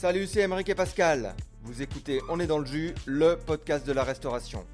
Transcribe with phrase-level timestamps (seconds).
[0.00, 1.36] Salut, c'est Émeric et Pascal.
[1.62, 4.66] Vous écoutez On est dans le jus, le podcast de la restauration.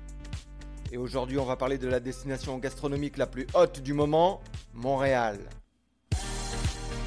[0.92, 4.40] Et aujourd'hui, on va parler de la destination gastronomique la plus haute du moment,
[4.72, 5.40] Montréal.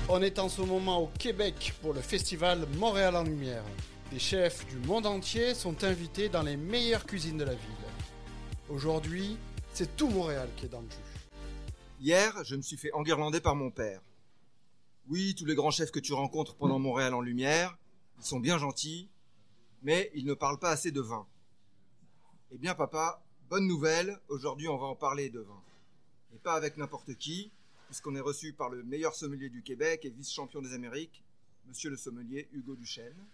[0.10, 3.64] On est en ce moment au Québec pour le festival Montréal en Lumière.
[4.12, 7.86] Des chefs du monde entier sont invités dans les meilleures cuisines de la ville.
[8.68, 9.38] Aujourd'hui,
[9.72, 11.32] c'est tout Montréal qui est dans le jus.
[12.02, 14.02] Hier, je me suis fait enguirlander par mon père.
[15.08, 17.79] Oui, tous les grands chefs que tu rencontres pendant Montréal en Lumière,
[18.20, 19.10] ils sont bien gentils,
[19.82, 21.26] mais ils ne parlent pas assez de vin.
[22.52, 25.62] Eh bien, papa, bonne nouvelle, aujourd'hui on va en parler de vin.
[26.34, 27.52] Et pas avec n'importe qui,
[27.88, 31.24] puisqu'on est reçu par le meilleur sommelier du Québec et vice-champion des Amériques,
[31.68, 33.26] monsieur le sommelier Hugo Duchesne.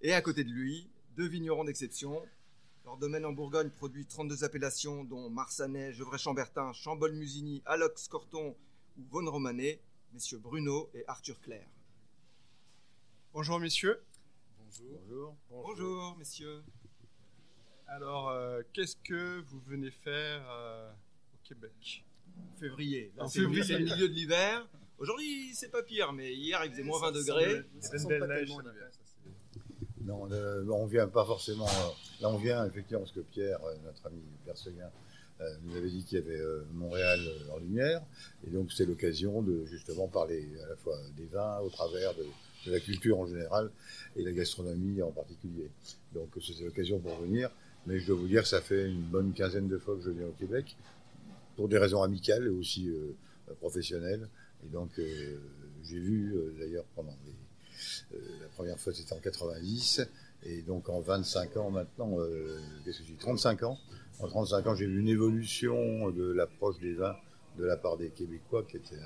[0.00, 2.20] Et à côté de lui, deux vignerons d'exception.
[2.84, 8.56] Leur domaine en Bourgogne produit 32 appellations, dont Marsanais, Gevrey-Chambertin, Chambol-Musigny, Alox, Corton
[8.98, 9.80] ou Vaune Romanée,
[10.12, 11.68] messieurs Bruno et Arthur Claire.
[13.32, 14.02] Bonjour messieurs.
[14.88, 15.36] Bonjour.
[15.50, 16.62] Bonjour, messieurs.
[17.86, 20.90] Alors, euh, qu'est-ce que vous venez faire euh,
[21.34, 22.04] au Québec
[22.58, 23.12] Février.
[23.16, 23.64] Là, En c'est le- février.
[23.64, 24.66] c'est le milieu de l'hiver.
[24.98, 27.62] Aujourd'hui, c'est pas pire, mais hier, il faisait moins 20 degrés.
[27.80, 28.50] C'est une belle neige.
[30.02, 31.66] Non, le- on vient pas forcément.
[32.20, 34.56] Là, on vient effectivement parce que Pierre, euh, notre ami Pierre
[35.42, 38.02] Euh, nous avait dit qu'il y avait euh, Montréal euh, en lumière.
[38.46, 42.24] Et donc, c'est l'occasion de justement parler à la fois des vins au travers de,
[42.66, 43.72] la culture en général
[44.14, 45.68] et la gastronomie en particulier.
[46.14, 47.50] Donc, c'est l'occasion pour venir.
[47.86, 50.26] Mais je dois vous dire, ça fait une bonne quinzaine de fois que je viens
[50.28, 50.76] au Québec
[51.56, 52.88] pour des raisons amicales et aussi
[53.58, 54.28] professionnelles.
[54.64, 57.16] Et donc, j'ai vu d'ailleurs pendant
[58.12, 60.02] la première fois, c'était en 90.
[60.44, 62.16] Et donc, en 25 ans maintenant,
[62.84, 63.18] qu'est-ce que j'ai dit?
[63.18, 63.78] 35 ans.
[64.22, 67.16] En 35 ans, j'ai vu une évolution de l'approche des vins
[67.58, 68.96] de la part des Québécois qui, était,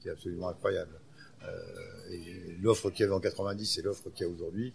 [0.00, 0.98] qui est absolument incroyable.
[1.44, 4.74] Euh, et l'offre qu'il y avait en 90 et l'offre qu'il y a aujourd'hui,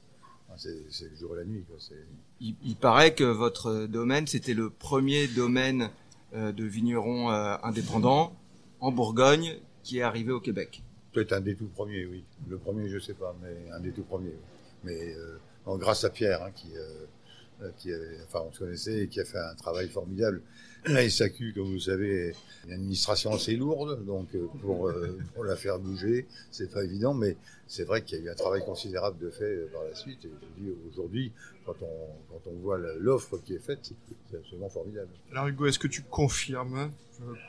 [0.55, 1.63] c'est le jour et la nuit.
[1.67, 1.77] Quoi.
[2.41, 5.89] Il, il paraît que votre domaine, c'était le premier domaine
[6.33, 8.35] euh, de vignerons euh, indépendants
[8.79, 10.83] en Bourgogne qui est arrivé au Québec.
[11.11, 12.23] Peut-être un des tout premiers, oui.
[12.47, 14.29] Le premier, je sais pas, mais un des tout premiers.
[14.29, 14.45] oui.
[14.83, 16.69] Mais euh, grâce à Pierre, hein, qui,
[17.77, 20.41] qui avait- enfin, on se connaissait et qui a fait un travail formidable.
[20.85, 22.35] La SAQ, comme vous le savez, est
[22.67, 27.13] une administration assez lourde, donc euh, pour, euh, pour la faire bouger, c'est pas évident,
[27.13, 27.35] mais
[27.67, 30.23] c'est vrai qu'il y a eu un travail considérable de fait euh, par la suite.
[30.23, 30.29] Et
[30.89, 31.33] aujourd'hui,
[31.77, 33.91] quand on, quand on voit l'offre qui est faite,
[34.29, 35.09] c'est absolument formidable.
[35.31, 36.91] Alors Hugo, est-ce que tu confirmes hein,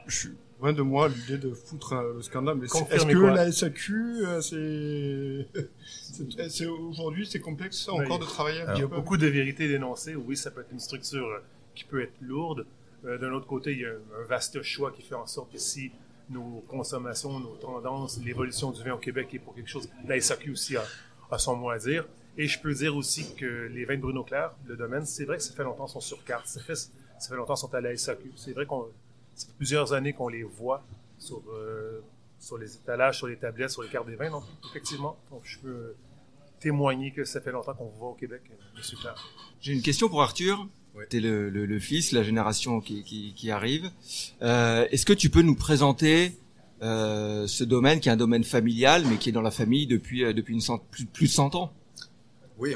[0.06, 0.28] je, suis
[0.60, 4.26] loin de moi l'idée de foutre euh, le scandale, mais c'est- est-ce que la SAQ,
[4.26, 4.41] euh,
[6.48, 9.69] c'est, aujourd'hui, c'est complexe encore de travailler un Il y a peu beaucoup de vérités
[9.69, 10.14] dénoncées.
[10.16, 11.38] Oui, ça peut être une structure euh,
[11.75, 12.66] qui peut être lourde.
[13.04, 15.58] Euh, D'un autre côté, il y a un vaste choix qui fait en sorte que
[15.58, 15.91] si
[16.28, 20.52] nos consommations, nos tendances, l'évolution du vin au Québec est pour quelque chose, la SAQ
[20.52, 20.84] aussi a,
[21.31, 22.06] a son mot à dire.
[22.43, 25.37] Et je peux dire aussi que les vins de Bruno Claire, le domaine, c'est vrai
[25.37, 26.47] que ça fait longtemps qu'ils sont sur carte.
[26.47, 26.89] Ça fait, ça
[27.28, 28.33] fait longtemps qu'ils sont à la SAQ.
[28.37, 28.87] C'est vrai qu'on,
[29.34, 30.83] ça fait plusieurs années qu'on les voit
[31.19, 32.00] sur, euh,
[32.39, 34.31] sur les étalages, sur les tablettes, sur les cartes des vins.
[34.31, 35.95] Donc, effectivement, donc je peux
[36.61, 39.15] témoigner que ça fait longtemps qu'on vous voit au Québec, euh, Monsieur Claire.
[39.61, 40.67] J'ai une question pour Arthur.
[40.95, 41.06] Ouais.
[41.09, 43.91] T'es le, le, le fils, la génération qui, qui, qui arrive.
[44.43, 46.37] Euh, Est-ce que tu peux nous présenter
[46.83, 50.23] euh, ce domaine qui est un domaine familial, mais qui est dans la famille depuis
[50.34, 51.73] depuis une cent- plus, plus de 100 ans?
[52.60, 52.75] Oui,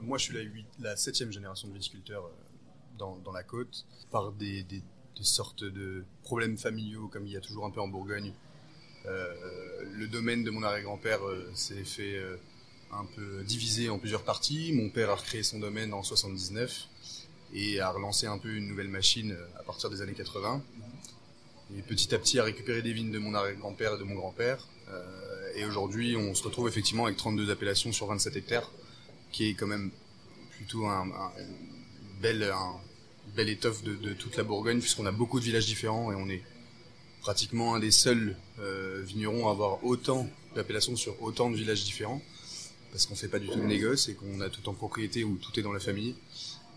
[0.00, 3.84] moi je suis la, huit, la septième génération de viticulteurs euh, dans, la côte.
[4.10, 4.64] Par des,
[5.20, 8.32] sortes de problèmes familiaux, comme il y a toujours un peu en Bourgogne,
[9.04, 9.34] euh,
[9.92, 12.18] le domaine de mon arrière-grand-père euh, s'est fait
[12.90, 14.72] un peu diviser en plusieurs parties.
[14.72, 16.88] Mon père a recréé son domaine en 79
[17.52, 20.62] et a relancé un peu une nouvelle machine à partir des années 80.
[21.76, 24.66] Et petit à petit a récupéré des vignes de mon arrière-grand-père et de mon grand-père.
[25.54, 28.70] Et aujourd'hui, on se retrouve effectivement avec 32 appellations sur 27 hectares
[29.32, 29.90] qui est quand même
[30.56, 32.80] plutôt un, un- une belle, un-
[33.36, 36.42] belle étoffe de, toute la Bourgogne, puisqu'on a beaucoup de villages différents et on est
[37.20, 42.22] pratiquement un des seuls euh, vignerons à avoir autant d'appellations sur autant de villages différents,
[42.90, 45.36] parce qu'on fait pas du tout de négoce et qu'on a tout en propriété ou
[45.36, 46.14] tout est dans la famille.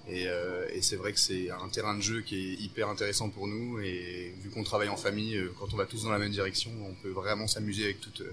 [0.10, 3.30] Et, euh, et c'est vrai que c'est un terrain de jeu qui est hyper intéressant
[3.30, 6.18] pour nous et vu qu'on travaille en famille, euh, quand on va tous dans la
[6.18, 8.24] même direction, on peut vraiment s'amuser avec toutes,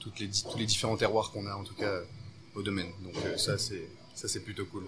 [0.00, 2.00] toutes les, tous les différents terroirs qu'on a en tout cas
[2.56, 2.90] au domaine.
[3.04, 4.84] Donc euh, ça c'est ça c'est plutôt cool.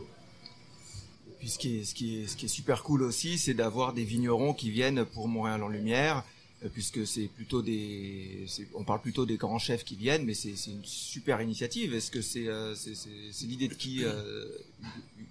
[1.29, 3.55] Et puis ce qui est, ce qui est, ce qui est super cool aussi, c'est
[3.55, 6.25] d'avoir des vignerons qui viennent pour Montréal en Lumière,
[6.65, 10.57] euh, puisque c'est plutôt des, on parle plutôt des grands chefs qui viennent, mais c'est
[10.57, 11.95] c'est une super initiative.
[11.95, 14.47] Est-ce que c'est euh, c'est l'idée de qui, euh,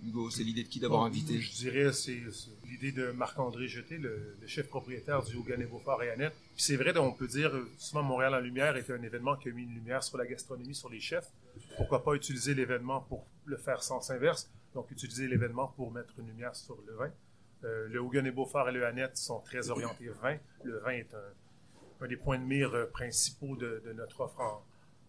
[0.05, 1.41] Hugo C'est l'idée de qui d'avoir Bon, invité?
[1.41, 2.21] Je dirais c'est
[2.69, 6.33] l'idée de Marc-André Jeté, le, chef propriétaire du Hogan et Beaufort et Annette.
[6.55, 9.51] Puis c'est vrai, on peut dire, souvent Montréal en lumière était un événement qui a
[9.51, 11.29] mis une lumière sur la gastronomie, sur les chefs.
[11.75, 16.27] Pourquoi pas utiliser l'événement pour le faire sens inverse, donc utiliser l'événement pour mettre une
[16.27, 17.11] lumière sur le vin.
[17.63, 20.37] Euh, le Hogan et Beaufort et le Annette sont très orientés vin.
[20.63, 21.09] Le vin est
[22.01, 24.39] un, des points de mire euh, principaux de, notre offre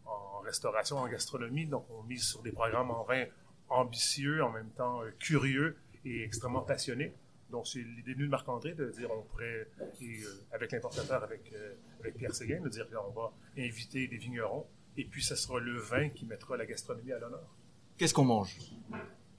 [0.07, 1.67] en, restauration, en gastronomie.
[1.67, 3.27] Donc on mise sur des programmes en vin
[3.69, 7.13] ambitieux, en même temps euh, curieux et extrêmement passionnés.
[7.51, 9.69] Donc, c'est l'idée de Marc-André de dire on pourrait,
[10.01, 14.19] et, euh, avec l'importateur, avec, euh, avec Pierre Séguin, de dire on va inviter des
[14.19, 14.67] vignerons
[14.97, 17.49] et puis ce sera le vin qui mettra la gastronomie à l'honneur.
[17.97, 18.57] Qu'est-ce qu'on mange?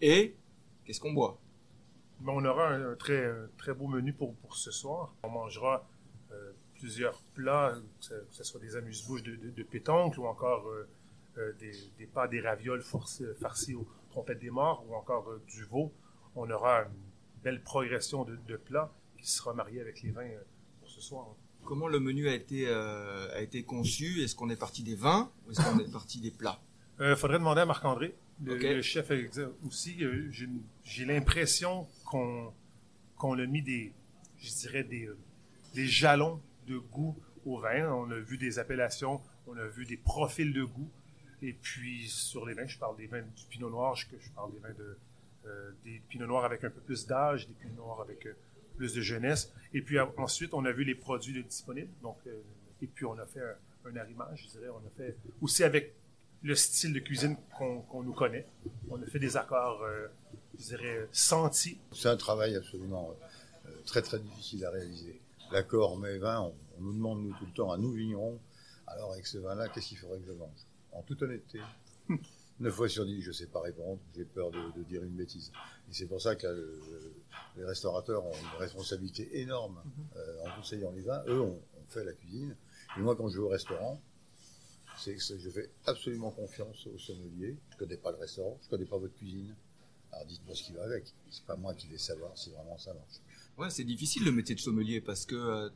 [0.02, 0.36] Et
[0.86, 1.40] qu'est-ce qu'on boit?
[2.26, 5.14] On aura un, très, très beau menu pour, pour ce soir.
[5.24, 5.88] On mangera
[6.32, 10.68] euh, plusieurs plats, que ce, soit des amuse-bouches de, de, pétanque ou encore
[11.60, 15.94] des, des pâtes, des ravioles farcis aux trompettes des morts ou encore du veau.
[16.36, 17.09] On aura une
[17.44, 20.44] belle progression de, plats qui sera marié avec les vins euh,
[20.80, 21.28] pour ce soir.
[21.64, 24.24] Comment le menu a été, euh, a été conçu?
[24.24, 26.62] Est-ce qu'on est parti des vins ou est-ce qu'on est parti des plats?
[27.00, 29.12] Il euh, faudrait demander à Marc-André, le, chef
[29.68, 29.98] aussi.
[30.84, 32.54] J'ai l'impression qu'on
[33.18, 33.92] qu'on a mis des,
[34.38, 35.10] je dirais, des,
[35.74, 37.92] des jalons de goût au vin.
[37.92, 40.90] On a vu des appellations, on a vu des profils de goût.
[41.42, 44.54] Et puis, sur les vins, je parle des vins du pinot noir, je, je parle
[44.54, 44.98] des vins de,
[45.46, 48.36] euh, des pinots noirs avec un peu plus d'âge, des pinots noirs avec euh,
[48.78, 49.52] plus de jeunesse.
[49.74, 51.92] Et puis ensuite, on a vu les produits disponibles.
[52.02, 52.42] Donc, euh,
[52.82, 53.42] et puis on a fait
[53.86, 54.70] un, arrimage, je dirais.
[54.70, 55.96] On a fait aussi avec
[56.44, 58.46] le style de cuisine qu'on nous connaît.
[58.90, 59.86] On a fait des accords,
[60.58, 61.78] je dirais, sentis.
[61.92, 63.16] C'est un travail absolument
[63.86, 65.20] très très difficile à réaliser.
[65.52, 68.40] L'accord mais vin, on, on, nous demande nous tout le temps à nous vignerons,
[68.88, 70.66] alors avec ce vin-là, qu'est-ce qu'il faudrait que je mange?
[70.92, 71.60] En toute honnêteté,
[72.60, 75.52] 9 fois sur 10, je ne sais pas répondre, j'ai peur de, dire une bêtise.
[75.90, 76.80] Et c'est pour ça que
[77.56, 80.06] les restaurateurs ont une responsabilité énorme mhm.
[80.18, 81.24] euh, en conseillant les vins.
[81.28, 82.56] Eux, on, fait la cuisine.
[82.98, 84.00] Et moi, quand je vais au restaurant,
[84.96, 87.58] c'est que je fais absolument confiance au sommelier.
[87.72, 89.56] Je ne connais pas le restaurant, je ne connais pas votre cuisine.
[90.12, 91.12] Alors dites-moi ce qui va avec.
[91.32, 93.16] C'est pas moi qui vais savoir si vraiment ça marche.
[93.58, 95.70] Ouais, c'est difficile le métier de sommelier parce que euh,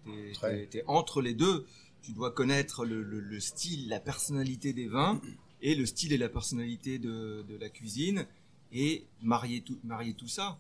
[0.70, 1.66] tu es, entre les deux.
[2.04, 5.20] Tu dois connaître le style, la personnalité des vins
[5.64, 8.28] et le style et la personnalité de, la cuisine
[8.72, 10.60] et marier tout, marier tout ça.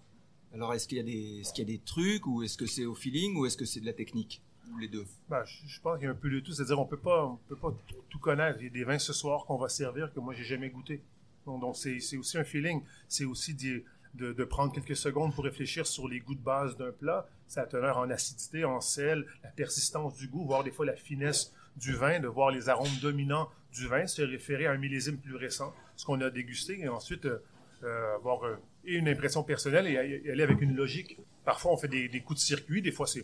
[0.53, 2.65] Alors, est-ce qu'il y a des, est-ce qu'il y a des trucs ou est-ce que
[2.65, 4.41] c'est au feeling ou est-ce que c'est de la technique
[4.79, 5.05] les deux?
[5.29, 6.51] Ben, je, pense qu'il y a un peu de tout.
[6.51, 7.73] C'est-à-dire, on peut pas, on peut pas
[8.09, 8.59] tout, connaître.
[8.61, 11.01] Il y a des vins ce soir qu'on va servir que moi j'ai jamais goûté.
[11.45, 12.81] Donc, c'est, aussi un feeling.
[13.09, 13.83] C'est aussi de,
[14.31, 17.97] de, prendre quelques secondes pour réfléchir sur les goûts de base d'un plat, sa teneur
[17.97, 22.19] en acidité, en sel, la persistance du goût, voire des fois la finesse du vin,
[22.21, 26.05] de voir les arômes dominants du vin, se référer à un millésime plus récent, ce
[26.05, 27.39] qu'on a dégusté, et ensuite euh,
[27.83, 28.55] euh, avoir euh,
[28.85, 29.97] une impression personnelle et,
[30.29, 31.17] aller avec une logique.
[31.43, 33.23] Parfois, on fait des, coups de circuit, des fois c'est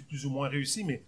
[0.00, 1.02] plus ou moins réussi, mais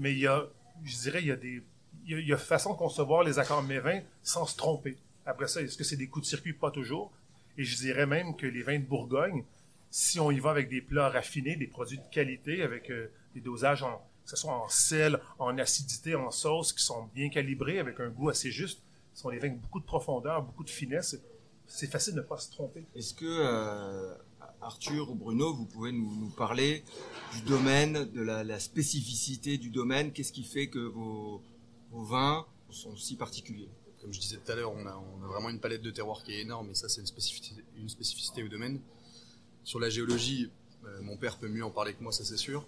[0.00, 0.46] mais il y a,
[0.84, 1.62] je dirais, il y a des
[2.06, 4.96] il de concevoir les accords vins sans se tromper.
[5.26, 6.54] Après ça, est-ce que c'est des coups de circuit?
[6.54, 7.12] Pas toujours.
[7.58, 9.44] Et je dirais même que les vins de Bourgogne,
[9.90, 12.90] si on y va avec des plats raffinés, des produits de qualité, avec
[13.34, 17.30] des dosages en, que ce soit en sel, en acidité, en sauce, qui sont bien
[17.30, 18.82] calibrés avec un goût assez juste.
[19.14, 21.18] Ce sont des vins avec beaucoup de profondeur, beaucoup de finesse.
[21.66, 22.84] C'est facile de ne pas se tromper.
[22.94, 24.14] Est-ce que euh,
[24.60, 26.84] Arthur ou Bruno, vous pouvez nous, parler
[27.32, 30.12] du domaine, de la, spécificité du domaine?
[30.12, 31.40] Qu'est-ce qui fait que vos,
[31.90, 33.70] vins sont si particuliers?
[34.02, 36.42] Comme je disais tout à l'heure, on a, vraiment une palette de terroirs qui est
[36.42, 38.78] énorme et ça, c'est une spécificité, une spécificité au domaine.
[39.64, 40.50] Sur la géologie,
[40.84, 42.66] euh, mon père peut mieux en parler que moi, ça c'est sûr.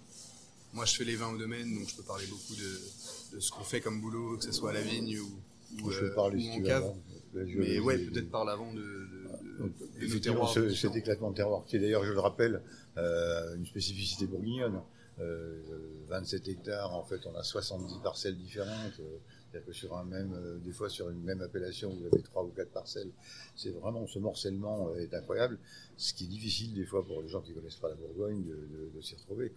[0.73, 3.63] Moi, je fais les vins au domaine, donc je peux parler beaucoup de, ce qu'on
[3.63, 6.93] fait comme boulot, que ce soit à la vigne ou, ou, euh, en cave.
[7.33, 10.53] Mais ouais, peut-être par l'avant de, de, de, terroirs.
[10.53, 12.61] Cet éclatement de terroir, qui est d'ailleurs, je le rappelle,
[12.97, 14.81] euh, une spécificité bourguignonne.
[15.19, 15.61] Euh,
[16.07, 18.99] 27 hectares, en fait, on a 70 parcelles différentes.
[18.99, 19.17] Euh,
[19.51, 22.43] c'est-à-dire que sur un même, euh, des fois sur une même appellation, vous avez trois
[22.43, 23.11] ou quatre parcelles.
[23.55, 25.57] C'est vraiment ce morcellement est incroyable.
[25.97, 29.01] Ce qui est difficile des fois pour les gens qui connaissent pas la Bourgogne de,
[29.01, 29.53] s'y retrouver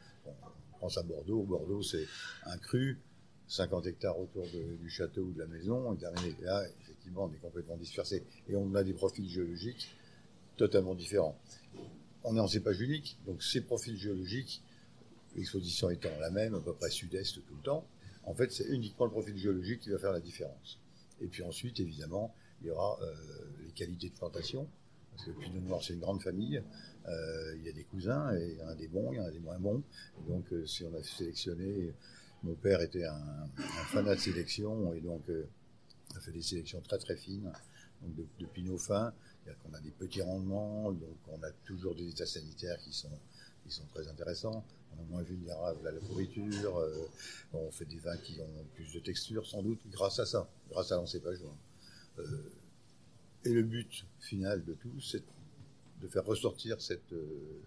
[0.96, 1.42] à Bordeaux.
[1.42, 2.06] Bordeaux, c'est
[2.46, 2.98] un cru,
[3.48, 6.34] 50 hectares autour du château ou de la maison, et terminé.
[6.42, 8.24] Là, effectivement, on est complètement dispersé.
[8.48, 9.88] Et on a des profils géologiques
[10.56, 11.38] totalement différents.
[12.22, 14.62] On est en cépage unique, donc ces profils géologiques,
[15.36, 17.86] l'exposition étant la même, à peu près sud-est tout le temps,
[18.26, 20.78] en fait, c'est uniquement le profil géologique qui va faire la différence.
[21.20, 23.14] Et puis ensuite, évidemment, il y aura euh,
[23.64, 24.66] les qualités de plantation,
[25.10, 26.62] parce que le Pinot Noir, c'est une grande famille.
[27.06, 29.20] Euh, il y a des cousins, et il y en a des bons, il y
[29.20, 29.82] en a des moins bons.
[30.26, 31.94] donc, euh, si on a sélectionné,
[32.42, 33.48] mon père était un,
[33.88, 35.46] fanat de sélection, et donc euh,
[36.16, 37.52] a fait des sélections très très fines,
[38.02, 39.12] donc de, de pinot fin.
[39.70, 43.10] On a des petits rendements, donc on a toujours des états sanitaires qui sont
[43.92, 44.64] très intéressants.
[44.96, 46.82] On est moins vulnérable à la pourriture.
[47.52, 50.92] on fait des vins qui ont plus de texture, sans doute, grâce à ça, grâce
[50.92, 51.40] à l'encépage.
[52.18, 52.52] Euh,
[53.44, 55.22] et le but final de tout, c'est
[56.04, 57.62] de faire ressortir cette, euh,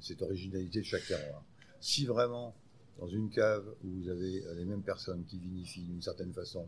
[0.00, 1.44] cette originalité de chaque terroir.
[1.80, 2.54] Si vraiment,
[2.98, 6.66] dans une cave où vous avez euh, les mêmes personnes qui vinifient d'une certaine façon,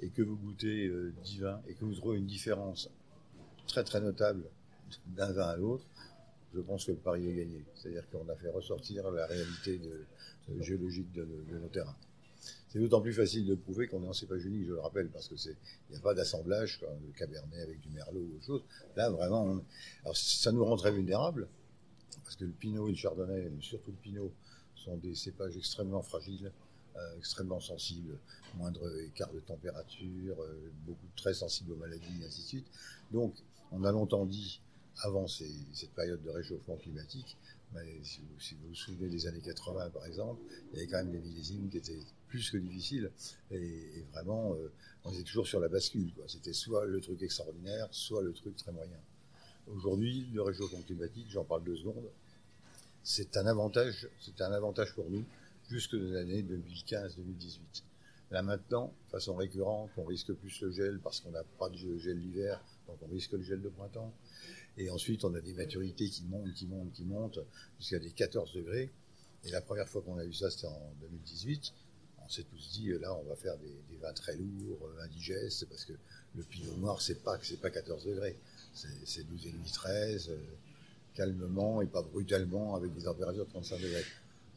[0.00, 2.90] et que vous goûtez euh, 10 vins, et que vous trouvez une différence
[3.68, 4.44] très très notable
[5.06, 5.84] d'un vin à l'autre,
[6.54, 7.64] je pense que le pari est gagné.
[7.74, 10.06] C'est-à-dire qu'on a fait ressortir la réalité de
[10.60, 11.96] géologique de, de nos terrains.
[12.74, 15.28] C'est d'autant plus facile de prouver qu'on est en cépage unique, je le rappelle, parce
[15.28, 15.56] que c'est,
[15.88, 18.62] il n'y a pas d'assemblage, de cabernet avec du merlot ou autre chose.
[18.96, 19.64] Là, vraiment, on-
[20.02, 21.46] alors ça nous rend très vulnérables,
[22.24, 24.32] parce que le pinot et le chardonnay, surtout le pinot,
[24.74, 26.50] sont des cépages extrêmement fragiles,
[26.96, 28.18] euh, extrêmement sensibles,
[28.56, 32.66] moindre écart de température, euh, beaucoup très sensibles aux maladies, et ainsi de suite.
[33.12, 33.34] Donc,
[33.70, 34.60] on a longtemps dit,
[35.02, 37.36] avant cette période de réchauffement climatique,
[38.02, 40.40] si, vous, vous souvenez des années 80 par exemple,
[40.72, 43.10] il y avait quand même des millésimes qui étaient plus que difficiles,
[43.50, 44.72] et, vraiment, euh,
[45.04, 46.12] on était toujours sur la bascule.
[46.26, 48.98] C'était soit le truc extraordinaire, soit le truc très moyen.
[49.68, 52.10] Aujourd'hui, le réchauffement climatique, j'en parle deux secondes,
[53.02, 55.24] c'est un avantage, c'est un avantage pour nous
[55.68, 57.82] jusque dans l'année 2015-2018.
[58.30, 61.76] Là maintenant, de façon récurrente, on risque plus le gel parce qu'on n'a pas de
[61.98, 64.12] gel l'hiver, donc on risque le gel de printemps.
[64.76, 67.38] Et ensuite, on a des maturités qui montent, qui montent, qui montent,
[67.78, 68.90] jusqu'à des 14 degrés.
[69.44, 71.72] Et la première fois qu'on a vu ça, c'était en 2018.
[72.24, 75.84] On s'est tous dit, là, on va faire des, vins très lourds, euh, indigestes, parce
[75.84, 75.92] que
[76.34, 78.36] le pinot noir, c'est pas que c'est pas 14 degrés.
[78.72, 80.36] C'est c'est 12,5, 13, euh,
[81.14, 84.04] calmement et pas brutalement, avec des températures de 35 degrés.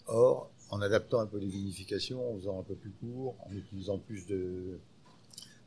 [0.07, 3.99] Or, en adaptant un peu les vinifications, en faisant un peu plus court, en utilisant
[3.99, 4.79] plus de,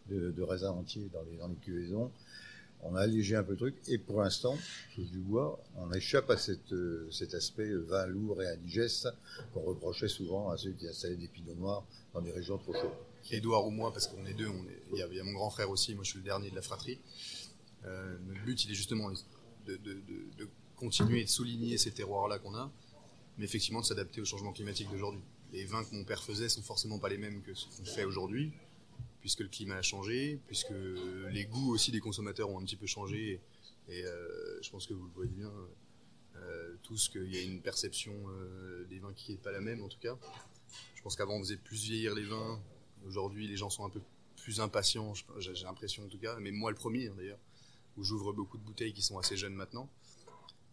[0.08, 2.10] de, de raisins entiers dans les, dans les cuvaisons,
[2.82, 3.76] on a allégé un peu le truc.
[3.88, 4.56] Et pour l'instant,
[4.94, 6.36] touche du bois, on échappe à
[6.72, 9.08] euh, cet aspect euh, vin lourd et indigeste
[9.52, 11.84] qu'on reprochait souvent à ceux qui installaient des pinots noirs
[12.14, 12.90] dans des régions trop chaudes.
[13.30, 14.48] Edouard ou moi, parce qu'on est deux,
[14.92, 16.98] il y, a- mon grand frère aussi, moi je suis le dernier de la fratrie.
[17.84, 19.10] Euh, notre but, il est justement
[19.66, 22.72] de continuer et de souligner ces terroirs-là qu'on a,
[23.36, 25.20] mais effectivement de s'adapter au changement climatique d'aujourd'hui.
[25.52, 28.04] Les vins que mon père faisait sont forcément pas les mêmes que ce qu'on fait
[28.04, 28.52] aujourd'hui,
[29.20, 30.74] puisque le climat a changé, puisque
[31.30, 33.40] les goûts aussi des consommateurs ont un petit peu changé,
[33.88, 35.52] et euh, je pense que vous le voyez bien,
[36.36, 39.82] euh, tous qu'il y a une perception euh, des vins qui n'est pas la même
[39.82, 40.16] en tout cas.
[40.94, 42.60] Je pense qu'avant on faisait plus vieillir les vins,
[43.06, 44.00] Aujourd'hui, les gens sont un peu
[44.36, 47.38] plus impatients, j'ai l'impression en tout cas, mais moi le premier hein, d'ailleurs,
[47.96, 49.88] où j'ouvre beaucoup de bouteilles qui sont assez jeunes maintenant.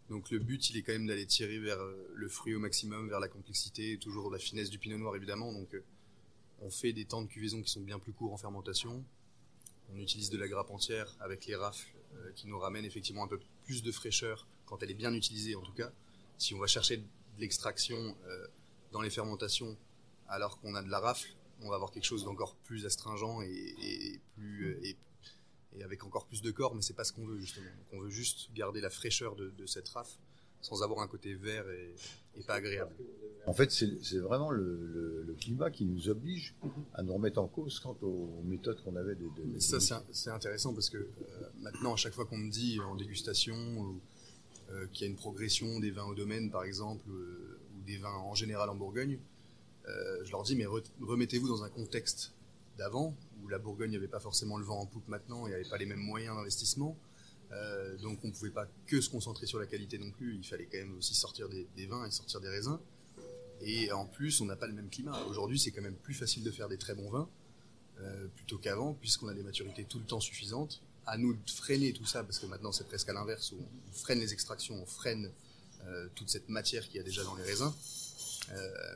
[0.08, 3.08] Donc le but, il est quand même d'aller tirer vers euh, le fruit au maximum,
[3.08, 5.52] vers la complexité, toujours la finesse du pinot noir évidemment.
[5.52, 5.76] Donc
[6.60, 9.04] on fait des temps de cuvaison qui sont bien plus courts en fermentation.
[9.92, 13.28] On utilise de la grappe entière avec les rafles euh, qui nous ramènent effectivement un
[13.28, 15.92] peu plus de fraîcheur quand elle est bien utilisée en tout cas.
[16.36, 17.04] Si on va chercher de
[17.38, 18.46] l'extraction euh,
[18.92, 19.76] dans les fermentations
[20.28, 24.20] alors qu'on a de la rafle, on va avoir quelque chose d'encore plus astringent et,
[24.34, 24.96] plus euh, et,
[25.82, 27.70] avec encore plus de corps, mais c'est pas ce qu'on veut justement.
[27.92, 30.18] On veut juste garder la fraîcheur de cette rafle
[30.60, 31.94] sans avoir un côté vert et,
[32.38, 32.92] et pas agréable.
[33.46, 36.54] En fait, c'est vraiment le, le- le climat qui nous oblige
[36.94, 39.24] à nous remettre en cause quant aux méthodes qu'on avait de.
[39.24, 39.78] de- Mais ça,
[40.12, 41.08] c'est intéressant parce que euh,
[41.60, 44.00] maintenant, à chaque fois qu'on me dit en dégustation ou,
[44.70, 47.96] euh, qu'il y a une progression des vins au domaine, par exemple, euh, ou des
[47.96, 49.18] vins en général en Bourgogne,
[49.88, 52.32] euh, je leur dis, mais re- remettez-vous dans un contexte
[52.76, 55.78] d'avant, où la Bourgogne n'avait pas forcément le vent en poupe maintenant et n'avait pas
[55.78, 56.96] les mêmes moyens d'investissement.
[57.52, 60.46] Euh, donc on ne pouvait pas que se concentrer sur la qualité non plus, il
[60.46, 62.78] fallait quand même aussi sortir des, vins et sortir des raisins.
[63.60, 65.20] Et en plus, on n'a pas le même climat.
[65.24, 67.28] Aujourd'hui, c'est quand même plus facile de faire des très bons vins
[68.00, 70.82] euh, plutôt qu'avant, puisqu'on a des maturités tout le temps suffisantes.
[71.06, 74.20] À nous de freiner tout ça, parce que maintenant c'est presque à l'inverse, on freine
[74.20, 75.32] les extractions, on freine
[75.86, 77.72] euh, toute cette matière qu'il y a déjà dans les raisins.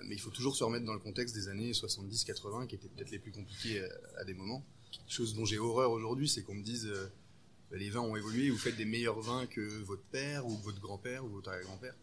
[0.04, 3.10] Mais il faut toujours se remettre dans le contexte des années 70-80, qui étaient peut-être
[3.10, 4.64] les plus compliquées à, des moments.
[5.08, 6.90] Chose dont j'ai horreur aujourd'hui, c'est qu'on me dise
[7.78, 11.24] les vins ont évolué, vous faites des meilleurs vins que votre père, ou votre grand-père,
[11.24, 11.94] ou votre arrière-grand-père.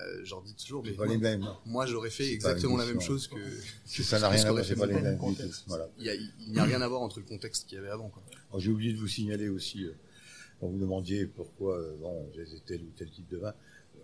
[0.00, 1.46] Euh, je leur dis toujours, mais pas moi, les mêmes.
[1.66, 4.74] moi, j'aurais fait exactement la même chose que, que Ça n'a rien à voir, c'est
[4.74, 5.18] pas les mêmes.
[5.66, 5.88] Voilà.
[5.98, 6.16] Il a-
[6.48, 8.10] n'y a rien à voir entre le contexte qu'il y avait avant.
[8.56, 9.92] J'ai oublié de vous signaler aussi, euh,
[10.60, 12.30] quand vous demandiez pourquoi euh, bon,
[12.66, 13.52] tel ou tel type de vin,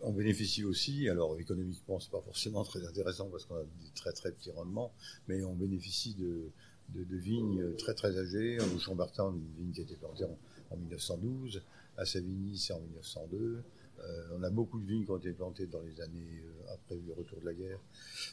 [0.02, 4.12] on bénéficie aussi, alors économiquement c'est pas forcément très intéressant parce qu'on a des très
[4.12, 4.92] très petits rendements,
[5.26, 6.50] mais on bénéficie de,
[6.90, 8.58] de, de vignes très très âgées.
[8.60, 10.38] Au Chambertin, une vigne qui a été plantée en,
[10.70, 11.62] en 1912,
[11.96, 13.62] à Savigny c'est en 1902,
[14.00, 16.94] Euh, on a beaucoup de vignes qui ont été plantées dans les années, euh, après
[16.94, 17.80] le retour de la guerre,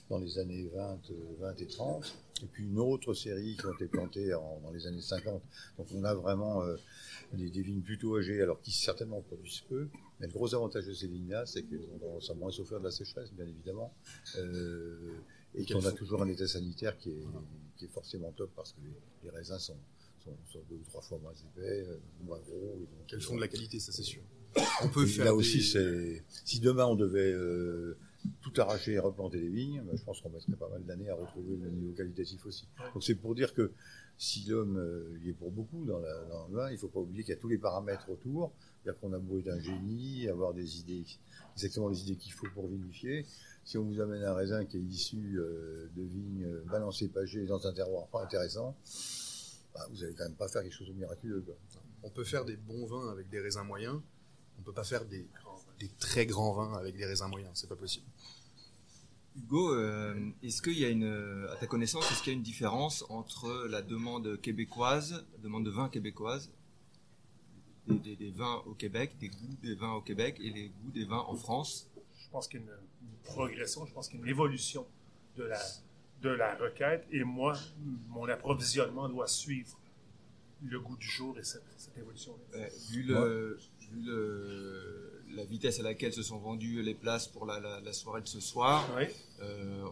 [0.10, 1.00] dans les années 20,
[1.40, 2.18] 20 et 30.
[2.44, 5.42] Et puis une autre série qui ont été plantées dans les années 50.
[5.78, 6.64] Donc on a vraiment
[7.34, 9.88] des, des, vignes plutôt âgées, alors qui certainement produisent peu.
[10.20, 12.86] Mais le gros avantage de ces vignes-là, c'est qu'elles ont tendance à moins souffrir de
[12.86, 13.94] la sécheresse, bien évidemment.
[15.56, 17.26] et qu'on a toujours un état sanitaire qui est,
[17.78, 19.78] qui est forcément top parce que les, les raisins sont,
[20.46, 22.78] sont, deux ou trois fois moins épais, euh, moins gros.
[22.80, 24.22] Et Elles font de la qualité, ça c'est sûr.
[24.84, 27.98] On peut faire là aussi, c'est si demain on devait euh,
[28.42, 31.16] tout arracher et replanter des vignes, ben, je pense qu'on mettrait pas mal d'années à
[31.16, 32.68] retrouver le niveau qualitatif aussi.
[32.94, 33.74] Donc c'est pour dire que
[34.18, 37.02] si l'homme euh, y est pour beaucoup dans, la, dans le vin, il faut pas
[37.02, 38.54] oublier qu'il y a tous les paramètres autour.
[38.82, 41.04] C'est-à-dire qu'on a beau être un génie, avoir des idées,
[41.56, 43.26] exactement les idées qu'il faut pour vinifier.
[43.66, 47.74] Si on vous amène un raisin qui est issu de vignes balancées, pagées dans un
[47.74, 48.78] terroir pas intéressant,
[49.76, 51.46] bah, vous n'allez quand même pas faire quelque chose de miraculeux.
[52.02, 54.00] On peut faire des bons vins avec des raisins moyens,
[54.58, 55.28] on peut pas faire des,
[55.80, 58.06] des très grands vins avec des raisins moyens, c'est pas possible.
[59.36, 62.44] Hugo, euh, est-ce qu'il y a une, à ta connaissance, est-ce qu'il y a une
[62.44, 66.50] différence entre la demande québécoise, la demande de vin québécoise,
[67.88, 71.04] des, des, vins au Québec, des goûts des vins au Québec et les goûts des
[71.04, 71.92] vins en France?
[72.24, 74.88] Je pense qu'il y a une, progression, je pense qu'il y a une évolution
[75.36, 75.60] de la,
[76.22, 77.54] de la requête et moi,
[78.10, 79.80] mon approvisionnement doit suivre
[80.64, 81.64] le goût du jour et cette,
[81.98, 82.38] évolution.
[82.56, 83.60] Euh, vu, le,
[85.36, 88.90] la vitesse à laquelle se sont vendues les places pour la, soirée de ce soir,
[89.42, 89.86] euh,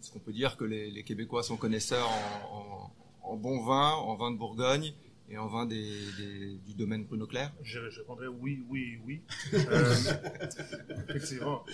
[0.00, 2.08] est-ce qu'on peut dire que les, Québécois sont connaisseurs
[3.22, 4.92] en, bon vin, en vin de Bourgogne
[5.28, 9.22] et en vin des, du domaine Bruno Claire je, répondrais oui, oui, oui.
[9.54, 9.94] Euh,
[11.08, 11.64] effectivement,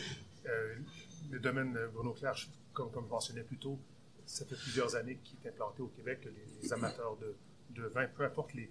[1.31, 2.35] le domaine Bruno Claire,
[2.73, 3.79] comme, comme je mentionnais plus tôt,
[4.27, 6.29] ça fait plusieurs années qu'il est implanté au Québec,
[6.63, 7.37] les, amateurs de,
[7.71, 8.71] de, vin, peu importe les,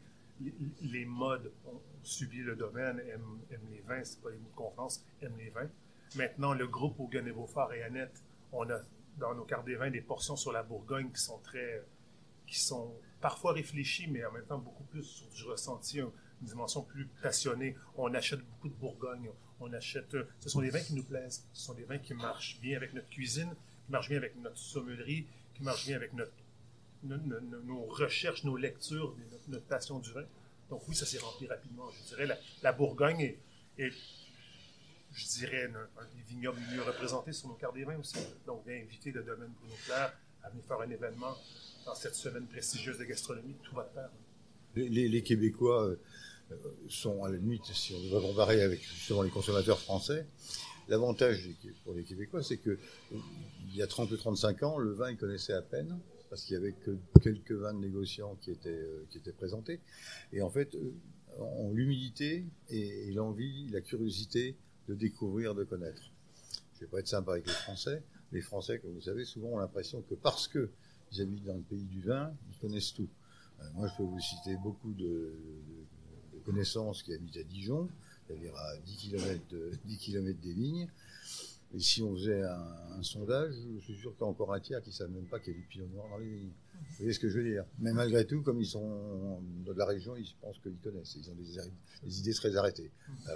[0.82, 3.40] les, modes, ont subi le domaine, aiment,
[3.72, 5.70] les vins, c'est pas les mots de confiance, aiment les vins.
[6.16, 8.80] Maintenant, le groupe au Beaufort et Annette, on a
[9.18, 11.84] dans nos cartes des vins des portions sur la Bourgogne qui sont très,
[12.46, 16.84] qui sont parfois réfléchies, mais en même temps beaucoup plus sur du ressenti, une dimension
[16.84, 17.76] plus passionnée.
[17.96, 21.66] On achète beaucoup de Bourgogne, on achète, ce sont des vins qui nous plaisent, ce
[21.66, 23.54] sont des vins qui marchent bien avec notre cuisine,
[23.86, 26.32] qui marche bien avec notre sommellerie, qui marche bien avec notre,
[27.04, 29.16] nos, recherches, nos lectures,
[29.48, 30.26] notre, passion du vin.
[30.70, 31.90] Donc oui, ça s'est rempli rapidement.
[31.92, 33.36] Je dirais la, la Bourgogne
[33.78, 33.94] est,
[35.14, 38.18] je dirais, un, des vignobles mieux représentés sur nos cartes des vins aussi.
[38.46, 41.36] Donc, bien inviter le domaine Bruno Claire à venir faire un événement
[41.86, 44.10] dans cette semaine prestigieuse de gastronomie, tout va de pair.
[44.76, 46.00] Les, les, Québécois euh,
[46.90, 50.26] sont, à la limite, si on doit comparer avec justement les consommateurs français,
[50.88, 51.50] L'avantage
[51.84, 52.78] pour les Québécois, c'est que
[53.12, 55.98] il y a 30 ou 35 ans, le vin, ils connaissaient à peine,
[56.30, 59.80] parce qu'il y avait que quelques vins de négociants qui étaient, euh, qui étaient présentés.
[60.32, 60.78] Et en fait,
[61.40, 64.56] ont l'humilité et, l'envie, la curiosité
[64.88, 66.04] de découvrir, de connaître.
[66.76, 68.04] Je vais pas être sympa avec les Français.
[68.32, 70.70] Les Français, comme vous savez, souvent ont l'impression que parce que
[71.12, 73.10] ils habitent dans le pays du vin, ils connaissent tout.
[73.60, 75.34] Euh, moi, je peux vous citer beaucoup de
[76.46, 77.90] connaissances qui habitent à Dijon,
[78.28, 80.88] c'est-à-dire à 10 km, de, 10 km des vignes.
[81.74, 84.82] Et si on faisait un, sondage, je suis sûr qu'il y a encore un tiers
[84.82, 86.54] qui ne savent même pas qu'il y a du pinot noir dans les vignes.
[86.74, 87.66] Vous voyez ce que je veux dire?
[87.80, 91.16] Mais malgré tout, comme ils sont de la région, ils pensent qu'ils connaissent.
[91.16, 92.92] Ils ont des, idées très arrêtées.
[93.28, 93.36] Euh,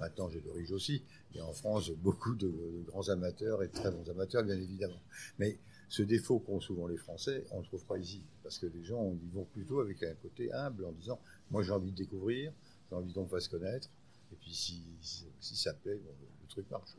[0.00, 1.02] maintenant, j'ai de riche aussi.
[1.38, 2.50] A en France beaucoup de,
[2.86, 5.00] grands amateurs et de très bons amateurs, bien évidemment.
[5.38, 8.22] Mais ce défaut qu'ont souvent les Français, on ne le trouve pas ici.
[8.42, 11.72] Parce que les gens ils vont plutôt avec un côté humble en disant Moi, j'ai
[11.72, 12.52] envie de découvrir,
[12.88, 13.88] j'ai envie qu'on me fasse connaître.
[14.32, 16.90] Et puis si, si, ça plaît, le truc marche.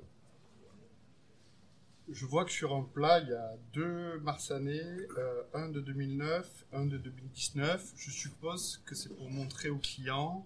[2.07, 6.65] Je vois que sur un plat, il y a deux Marsanais, euh, un de 2009,
[6.71, 7.93] un de 2019.
[7.95, 10.45] Je suppose que c'est pour montrer aux clients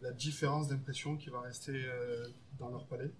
[0.00, 2.28] la différence d'impression qui va rester euh,
[2.58, 3.10] dans leur palais.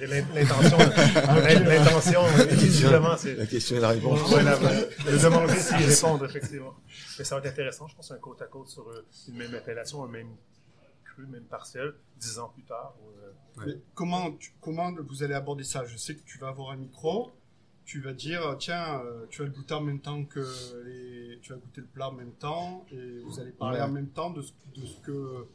[0.00, 3.34] L'intention, l'intention, évidemment, c'est...
[3.34, 4.20] La question et la réponse.
[4.32, 6.74] le demander s'y répondre, effectivement.
[7.18, 9.54] Mais ça va être intéressant, je pense, un côte à côte sur euh, une même
[9.54, 10.34] appellation, un même
[11.28, 12.94] même partiel, dix ans plus tard.
[13.58, 15.84] Euh, comment, comment vous allez aborder ça?
[15.84, 17.32] Je sais que tu vas avoir un micro,
[17.84, 20.40] tu vas dire, tiens, euh, tu vas le goûter en même temps que
[20.86, 21.38] les...
[21.42, 24.30] Tu vas goûter le plat en même temps, et vous allez parler en même temps
[24.30, 25.46] de ce, de ce que...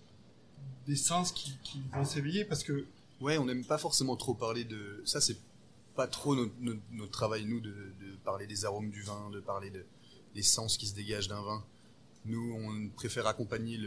[0.85, 2.85] des sens qui, qui vont s'éveiller, parce que...
[3.21, 5.01] Ouais, on n'aime pas forcément trop parler de...
[5.05, 5.37] Ça, c'est
[5.95, 6.53] pas trop notre,
[6.91, 9.83] notre, travail, nous, de, de, parler des arômes du vin, de parler de,
[10.35, 11.65] des sens qui se dégagent d'un vin.
[12.25, 13.79] Nous, on préfère accompagner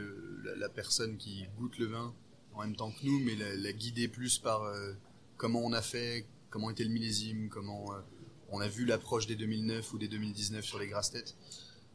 [0.56, 2.12] la, personne qui goûte le vin
[2.54, 4.92] en même temps que nous, mais la, guider plus par euh,
[5.36, 8.00] comment on a fait, comment était le millésime, comment euh,
[8.50, 11.36] on a vu l'approche des 2009 ou des 2019 sur les grasses têtes.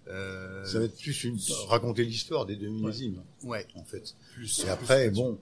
[0.08, 3.24] Euh, Ça va être plus une, raconter l'histoire des deux millésimes.
[3.44, 3.66] Ouais.
[3.76, 4.16] En fait.
[4.34, 5.40] Plus, Et après, bon,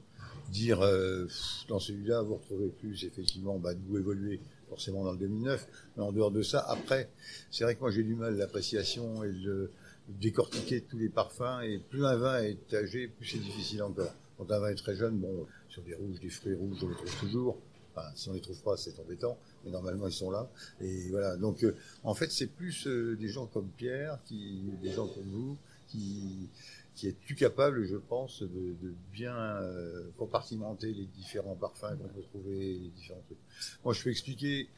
[0.53, 1.27] dire euh,
[1.67, 4.39] dans celui-là, vous retrouvez plus effectivement bah, goût évolué
[4.69, 5.67] forcément dans le 2009.
[5.97, 7.09] Mais en dehors de ça, après,
[7.51, 9.71] c'est vrai que moi j'ai du mal l'appréciation et le
[10.07, 11.61] décortiquer tous les parfums.
[11.63, 14.13] Et plus un vin est âgé, plus c'est difficile encore.
[14.37, 16.95] Quand un vin est très jeune, bon, sur des rouges, des fruits rouges, on les
[16.95, 17.57] trouve toujours.
[17.95, 20.49] Enfin, si on les trouve pas, c'est embêtant, mais normalement ils sont là.
[20.81, 21.37] Et voilà.
[21.37, 25.29] Donc, euh, en fait, c'est plus euh, des gens comme Pierre, qui, des gens comme
[25.29, 26.49] vous, qui,
[26.95, 28.75] qui est plus capable, je pense, de,
[29.11, 33.39] bien euh, compartimenter les différents parfums qu'on peut trouver, les différents trucs.
[33.83, 34.69] Moi, je peux expliquer.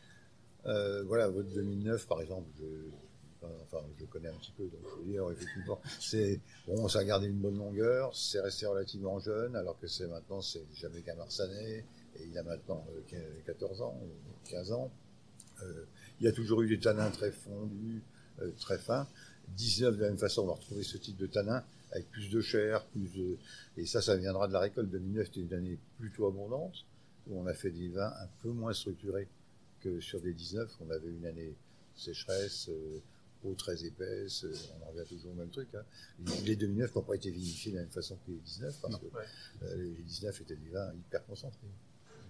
[0.64, 2.66] voilà, votre 2009, par exemple, je,
[3.64, 7.04] enfin, je connais un petit peu, donc je veux dire, effectivement, c'est, bon, ça a
[7.04, 11.16] gardé une bonne longueur, c'est resté relativement jeune, alors que c'est maintenant, c'est jamais qu'un
[11.16, 11.86] Marsanais,
[12.18, 12.86] et il a maintenant
[13.46, 14.00] 14 ans,
[14.50, 14.92] 15 ans.
[15.64, 15.86] Euh,
[16.20, 18.02] il y a toujours eu des tanins très fondus,
[18.42, 19.08] euh, très fins.
[19.50, 22.42] 19, de la même façon, on va retrouver ce type de tanin avec plus de
[22.42, 23.38] chair, plus de...
[23.78, 24.90] Et ça, ça viendra de la récolte.
[24.90, 26.86] 2009 c'était une année plutôt abondante,
[27.28, 29.28] où on a fait des vins un peu moins structurés
[29.82, 30.72] que sur des 19.
[30.82, 31.56] On avait une année
[31.96, 33.00] sécheresse, euh,
[33.46, 35.70] eau très épaisse, euh, on en revient toujours au même truc.
[35.76, 35.84] Hein.
[36.46, 39.06] Les 2009 n'ont pas été vinifiés de la même façon que les 19, parce que
[39.64, 41.68] euh, les 19 étaient des vins hyper concentrés.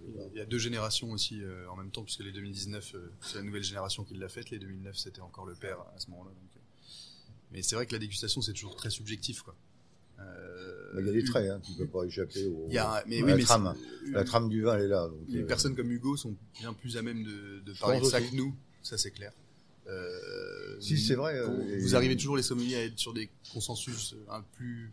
[0.07, 3.43] Il y a deux générations aussi euh, en même temps, puisque les 2019, c'est la
[3.43, 4.51] nouvelle génération qui l'a faite.
[4.51, 6.31] Les 2009, c'était encore le père à ce moment-là.
[7.55, 9.41] Mais c'est vrai que la dégustation, c'est toujours très subjectif.
[9.41, 9.55] Quoi.
[10.99, 13.03] il y a des traits, hein, tu ne peux pas échapper au, il y a,
[13.07, 13.75] mais, à oui, la mais trame.
[14.11, 15.07] La trame du vin, elle est là.
[15.07, 18.21] Donc, les personnes comme Hugo sont bien plus à même de, de parler de ça
[18.21, 19.31] que nous, ça c'est clair.
[19.87, 23.29] Euh, si c'est vrai, vous, euh, vous arrivez toujours les sommeliers à être sur des
[23.53, 24.91] consensus un plus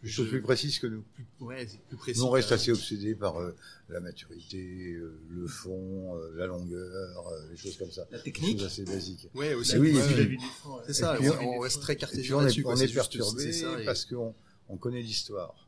[0.00, 1.02] plus, choses plus précises que nous.
[1.14, 2.20] Plus, ouais, plus précis.
[2.20, 3.54] Nous, on reste assez obsédés par euh,
[3.88, 8.06] la maturité, euh, le fond, euh, la longueur, les choses comme ça.
[8.10, 8.62] La technique.
[8.62, 9.28] Assez basiques.
[9.34, 9.76] Ouais, aussi.
[9.78, 10.38] oui, ouais,
[10.86, 11.16] c'est ça.
[11.18, 12.60] puis, on, on reste très cartésien on est, là-dessus.
[12.60, 14.34] on quoi, est c'est perturbé c'est ça, et- parce qu'on
[14.68, 15.64] on connaît l'histoire.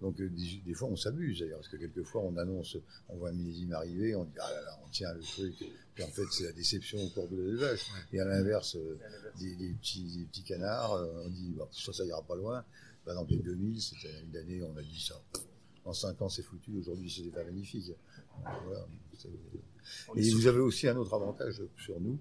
[0.00, 2.76] Donc des, des fois on s'abuse d'ailleurs parce que quelquefois on annonce,
[3.08, 5.54] on voit un millésime arriver, on dit ah là là on tient le truc,
[5.94, 7.82] puis en fait c'est la déception au cours de l'élevage.
[8.12, 8.76] Et à l'inverse,
[9.38, 12.64] des, des petits, des petits canards, on dit bah, ça ça ira pas loin.
[13.04, 15.20] Par exemple les 2000, c'était une année on a dit ça.
[15.84, 17.92] En 5 ans c'est foutu, aujourd'hui c'est pas magnifique.
[18.64, 18.86] Voilà,
[20.16, 22.18] et vous avez aussi un autre avantage sur nous,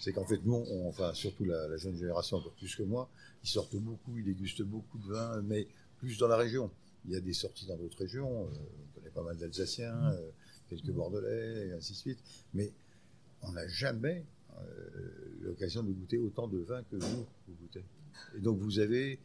[0.00, 3.08] c'est qu'en fait nous, on, enfin surtout la, la jeune génération encore plus que moi,
[3.42, 5.68] ils sortent beaucoup, ils dégustent beaucoup de vins, mais
[5.98, 6.70] plus dans la région.
[7.06, 10.30] Il y a des sorties dans d'autres régions, euh, on connaît pas mal d'Alsaciens, euh,
[10.68, 12.18] quelques Bordelais, et ainsi de suite,
[12.54, 12.72] mais
[13.42, 14.24] on n'a jamais
[14.58, 14.62] euh,
[15.40, 17.84] l'occasion de goûter autant de vins que vous, vous goûtez.
[18.36, 19.18] Et donc vous avez,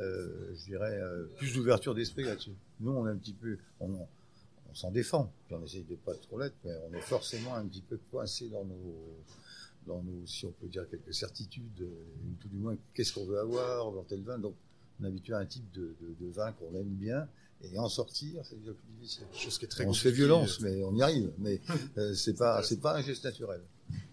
[0.00, 2.54] euh, je dirais, euh, plus d'ouverture d'esprit là-dessus.
[2.80, 6.14] Nous, on est un petit peu, on, on s'en défend, puis on essaye de pas
[6.14, 9.24] trop l'être, mais on est forcément un petit peu coincé dans nos,
[9.86, 13.26] dans nos, si on peut dire, quelques certitudes, euh, ou tout du moins, qu'est-ce qu'on
[13.26, 14.38] veut avoir dans tel vin.
[14.38, 14.54] Donc,
[15.00, 17.28] on est habitué à un type de, de, de vin qu'on aime bien,
[17.62, 19.24] et en sortir, c'est déjà plus difficile.
[19.32, 21.32] chose qui est très on se fait violence, mais on y arrive.
[21.38, 21.60] Mais
[21.98, 23.60] euh, c'est pas, c'est pas un geste naturel.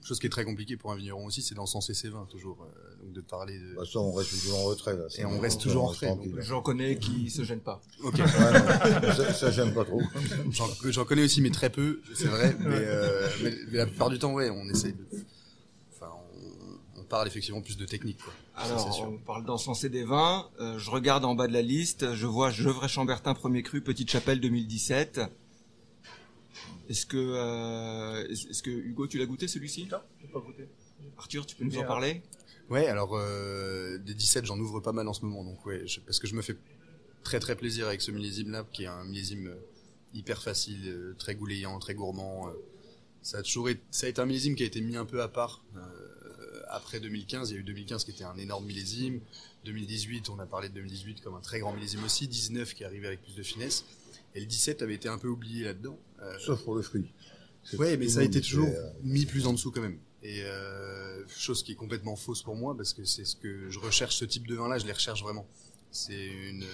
[0.02, 2.66] Chose qui est très compliquée pour un vigneron aussi, c'est d'encenser ses vins toujours.
[3.06, 3.64] Donc de parler de.
[3.64, 4.96] De toute façon, on reste toujours en retrait.
[4.96, 5.04] Là.
[5.18, 6.18] Et on reste toujours en retrait.
[6.40, 7.82] J'en connais qui se gênent pas.
[8.04, 8.16] Ok.
[8.16, 10.02] Ouais, non, ça, ça, j'aime pas trop.
[10.90, 12.56] J'en connais aussi, mais très peu, c'est vrai.
[12.60, 15.06] Mais, euh, mais, mais la plupart du temps, ouais, on essaye de.
[15.94, 16.12] Enfin,
[16.96, 18.34] on, on parle effectivement plus de technique, quoi.
[18.58, 19.06] Ça, Alors, sûr.
[19.06, 20.48] on parle d'encenser des vins.
[20.60, 22.14] Euh, je regarde en bas de la liste.
[22.14, 25.22] Je vois Gevrey Chambertin premier cru Petite Chapelle 2017.
[26.88, 29.88] Est-ce que, euh, est-ce que Hugo, tu l'as goûté celui-ci?
[29.92, 30.68] Non, j'ai pas goûté.
[31.18, 32.22] Arthur, tu peux nous en parler?
[32.70, 36.00] Ouais, alors euh, des 17, j'en ouvre pas mal en ce moment, donc ouais, je-
[36.00, 36.56] parce que je me fais
[37.24, 39.56] très très plaisir avec ce millésime là, qui est un millésime euh,
[40.14, 42.48] hyper facile, euh, très goulayant, très gourmand.
[42.50, 42.52] euh.
[43.22, 45.22] Ça a toujours été, ça a été un millésime qui a été mis un peu
[45.22, 45.64] à part.
[45.76, 45.82] euh,
[46.70, 49.22] après 2015, il y a eu 2015 qui était un énorme millésime.
[49.66, 52.28] 2018, on a parlé de 2018 comme un très grand millésime aussi.
[52.28, 53.86] 19 qui est arrivé avec plus de finesse.
[54.36, 55.98] Et le 17 avait été un peu oublié là-dedans.
[56.22, 57.06] Euh, Sauf pour le fruit.
[57.70, 58.68] Tout mais ça a été toujours
[59.04, 59.98] mis plus en dessous quand même.
[60.28, 63.78] Et euh, chose qui est complètement fausse pour moi parce que c'est ce que je
[63.80, 65.46] recherche ce type de vin-là, je les recherche vraiment.
[65.92, 66.66] C'est une,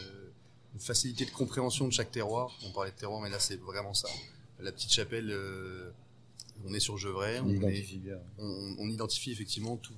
[0.73, 2.49] une facilité de compréhension de chaque terroir.
[2.63, 4.07] On parlait de terroir, mais là c'est vraiment ça.
[4.59, 5.91] La petite chapelle, euh,
[6.63, 8.19] on est sur Gevrey, on on, est- identifie bien.
[8.37, 9.93] on, on identifie effectivement tout-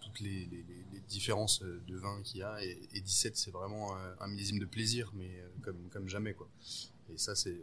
[0.00, 2.64] toutes les, les- les- les différences de vin qu'il y a.
[2.64, 6.48] Et, et 17, c'est vraiment un millésime de plaisir, mais euh, comme, comme jamais quoi.
[7.12, 7.60] Et ça c'est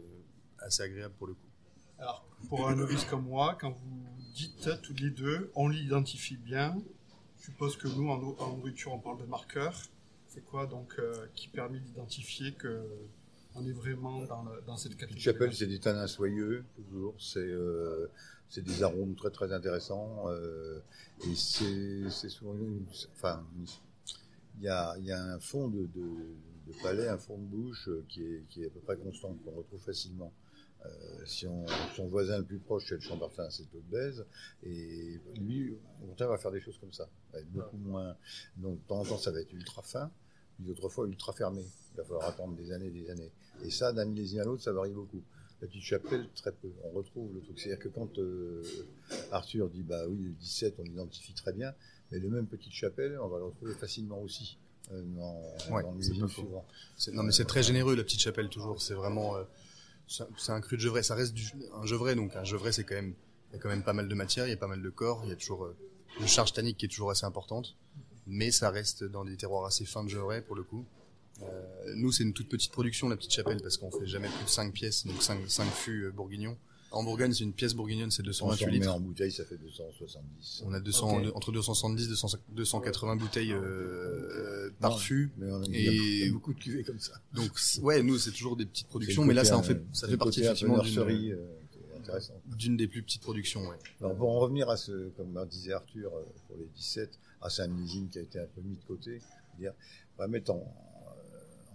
[0.60, 1.40] assez agréable pour le coup.
[1.98, 4.02] Alors, pour un novice comme moi, quand vous
[4.34, 6.76] dites tous les deux, on l'identifie bien.
[7.38, 9.80] Je suppose que nous, en, nou- en nourriture, on parle de marqueurs.
[10.28, 12.82] C'est quoi donc euh, qui permet d'identifier que
[13.54, 17.14] on est vraiment dans, le- dans cette catégorie chapelle, c'est des tanins soyeux, toujours.
[17.18, 18.10] C'est euh,
[18.50, 20.24] c'est des arômes très très intéressants.
[20.28, 20.78] euh,
[21.24, 22.54] et c'est souvent.
[22.54, 23.42] une- Enfin,
[24.58, 26.08] il y a, y a un fond de, de,
[26.66, 29.52] de palais, un fond de bouche qui est, qui est à peu près constant, qu'on
[29.52, 30.32] retrouve facilement.
[30.84, 30.88] Euh,
[31.24, 34.24] si on, son voisin le plus proche, c'est le Chambertin, c'est Claude Bèze,
[34.62, 37.08] et lui, au contraire, va faire des choses comme ça.
[37.32, 38.16] Va être beaucoup moins.
[38.56, 40.10] Donc, de temps en temps, ça va être ultra fin,
[40.54, 41.64] puis d'autres fois, ultra fermé.
[41.92, 43.32] Il va falloir attendre des années, des années.
[43.64, 45.22] Et ça, d'un millésime à l'autre, ça varie beaucoup.
[45.62, 46.70] La petite chapelle, très peu.
[46.84, 47.58] On retrouve le truc.
[47.58, 48.62] C'est-à-dire que quand euh,
[49.32, 51.74] Arthur dit, bah oui, le 17, on l'identifie très bien,
[52.12, 54.58] mais le même petite chapelle, on va le retrouver facilement aussi.
[54.92, 56.64] Euh, dans, Ouais, suivant.
[56.96, 58.80] C'est- Non, mais c'est très généreux, la petite chapelle, toujours.
[58.80, 59.36] C'est vraiment.
[59.36, 59.44] euh,
[60.06, 61.02] c'est un cru de Gevrey.
[61.02, 61.34] Ça reste
[61.74, 63.14] un Gevrey, donc un Gevrey, c'est quand même.
[63.50, 64.90] Il y a quand même pas mal de matière, il y a pas mal de
[64.90, 65.76] corps, il y a toujours euh,
[66.20, 67.76] une charge tannique qui est toujours assez importante.
[68.26, 70.84] Mais ça reste dans des terroirs assez fins de Gevrey, pour le coup.
[71.42, 74.44] Euh, nous, c'est une toute petite production, la petite chapelle, parce qu'on fait jamais plus
[74.44, 75.38] de 5 pièces, donc 5,
[75.70, 76.56] fûts euh, bourguignons.
[76.92, 78.94] En Bourgogne, c'est une pièce bourguignonne, c'est On 228 s'en met litres.
[78.94, 80.62] en bouteille, ça fait 270.
[80.66, 81.36] On a 200, Ok.
[81.36, 85.30] entre 270 et 200 280 bouteilles euh, par Non, fût.
[85.36, 87.20] Mais on a, Et- il y a beaucoup de cuvées comme ça.
[87.34, 87.50] Donc,
[87.82, 90.16] ouais, nous, c'est toujours des petites productions, mais là, ça en fait, ça c'est fait
[90.16, 91.36] partie effectivement d'une, euh,
[91.98, 92.34] intéressant.
[92.46, 93.76] d'une des plus petites productions, ouais.
[94.00, 97.62] Alors, pour en revenir à ce, comme disait Arthur euh, pour les 17, à c'est
[97.62, 99.20] un millésime qui a été un peu mis de côté,
[99.58, 99.72] dire,
[100.16, 100.85] on va mettre en, euh,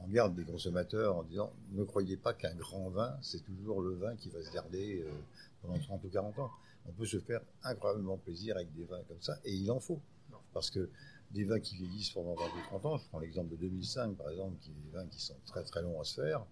[0.03, 3.95] en garde des consommateurs en disant ne croyez pas qu'un grand vin, c'est toujours le
[3.95, 5.11] vin qui va se garder euh,
[5.61, 6.51] pendant 30 ou 40 ans.
[6.87, 9.99] On peut se faire incroyablement plaisir avec des vins comme ça, et il en faut.
[10.53, 10.89] Parce que
[11.31, 14.29] des vins qui vieillissent pendant 20 ou 30 ans, je prends l'exemple de 2005 par
[14.29, 16.45] exemple, qui est des vins qui sont très très longs à se faire,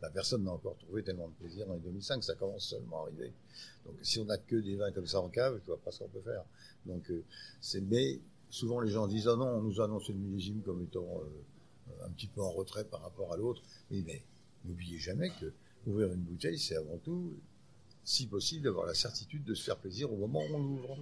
[0.00, 3.08] la personne n'a encore trouvé tellement de plaisir dans les 2005, ça commence seulement à
[3.08, 3.32] arriver.
[3.84, 6.00] Donc si on n'a que des vins comme ça en cave, je vois pas ce
[6.00, 6.44] qu'on peut faire.
[6.86, 7.24] Donc euh,
[7.60, 10.82] c'est mais souvent les gens disent ah non, on nous a annoncé le millésime comme
[10.82, 11.42] étant euh,
[12.04, 13.62] un petit peu en retrait par rapport à l'autre.
[13.90, 14.22] Mais
[14.64, 15.52] n'oubliez jamais que
[15.86, 17.34] ouvrir une bouteille, c'est avant tout,
[18.04, 20.98] si possible, d'avoir la certitude de se faire plaisir au moment où on l'ouvre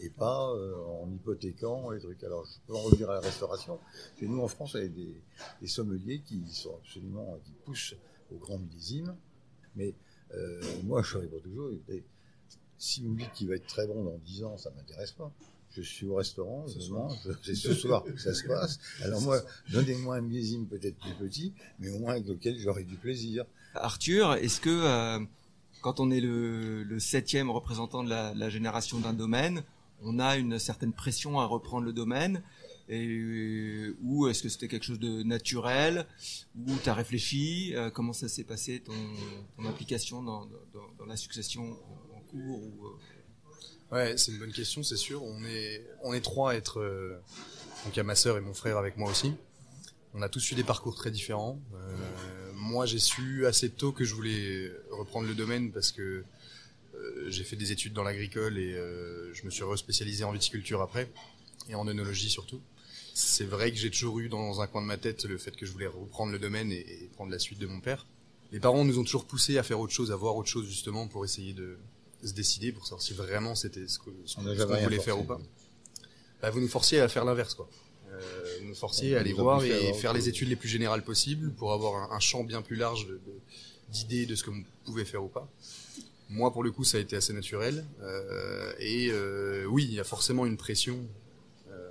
[0.00, 2.22] et pas euh, en hypothéquant les trucs.
[2.24, 3.78] Alors je peux en revenir à la restauration.
[4.18, 7.94] Chez nous en France, y a des, sommeliers qui sont absolument qui poussent
[8.32, 9.14] au grand millésime.
[9.76, 9.94] Mais
[10.34, 11.70] euh, moi, je réponds toujours,
[12.78, 15.32] si vous me dites qu'il va être très bon dans 10 ans, ça m'intéresse pas.
[15.74, 18.78] Je suis au restaurant, je mange, c'est ce soir que ça se passe.
[19.02, 19.40] Alors moi,
[19.72, 23.44] donnez-moi un millésime peut-être plus petit, mais au moins avec lequel j'aurai du plaisir.
[23.74, 25.18] Arthur, est-ce que euh,
[25.80, 29.62] quand on est le, le septième représentant de la, la génération d'un domaine,
[30.02, 32.42] on a une certaine pression à reprendre le domaine
[32.88, 36.06] et, euh, Ou est-ce que c'était quelque chose de naturel
[36.66, 38.92] Ou tu as réfléchi euh, Comment ça s'est passé, ton,
[39.56, 41.62] ton implication dans, dans, dans la succession
[42.14, 42.90] en cours ou, euh,
[43.92, 45.22] Ouais, c'est une bonne question, c'est sûr.
[45.22, 46.80] On est, on est trois à être.
[46.80, 47.20] euh,
[47.84, 49.34] donc il y a ma sœur et mon frère avec moi aussi.
[50.14, 51.60] On a tous eu des parcours très différents.
[51.74, 56.24] Euh, moi, j'ai su assez tôt que je voulais reprendre le domaine parce que
[56.94, 58.72] euh, j'ai fait des études dans l'agricole et
[59.34, 61.10] je me suis respécialisé en viticulture après
[61.68, 62.60] et en œnologie surtout.
[63.14, 65.66] C'est vrai que j'ai toujours eu dans un coin de ma tête le fait que
[65.66, 68.06] je voulais reprendre le domaine et, et prendre la suite de mon père.
[68.52, 71.08] Les parents nous ont toujours poussé à faire autre chose, à voir autre chose justement
[71.08, 71.76] pour essayer de
[72.22, 75.00] se décider pour savoir si vraiment c'était ce qu'on ce rien voulait forcé.
[75.00, 75.38] faire ou pas.
[76.40, 77.68] Bah, vous nous forciez à faire l'inverse, quoi.
[78.10, 78.20] Euh,
[78.60, 81.72] vous nous forciez à aller voir et faire les études les plus générales possibles pour
[81.72, 83.40] avoir un, un champ bien plus large de- de-
[83.90, 85.48] d'idées de, ce que vous pouvez faire ou pas.
[86.28, 87.84] Moi, pour le coup, ça a été assez naturel.
[88.00, 90.98] Euh, et euh, oui, il y a forcément une pression
[91.70, 91.90] euh,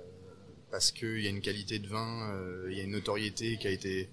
[0.70, 3.66] parce qu'il y a une qualité de vin, euh, il y a une notoriété qui
[3.66, 4.08] a été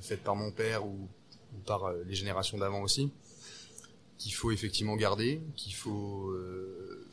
[0.00, 1.08] faite par mon père ou,
[1.54, 3.10] ou par euh, les générations d'avant aussi,
[4.22, 7.06] qu'il faut effectivement garder, qu'il faut euh,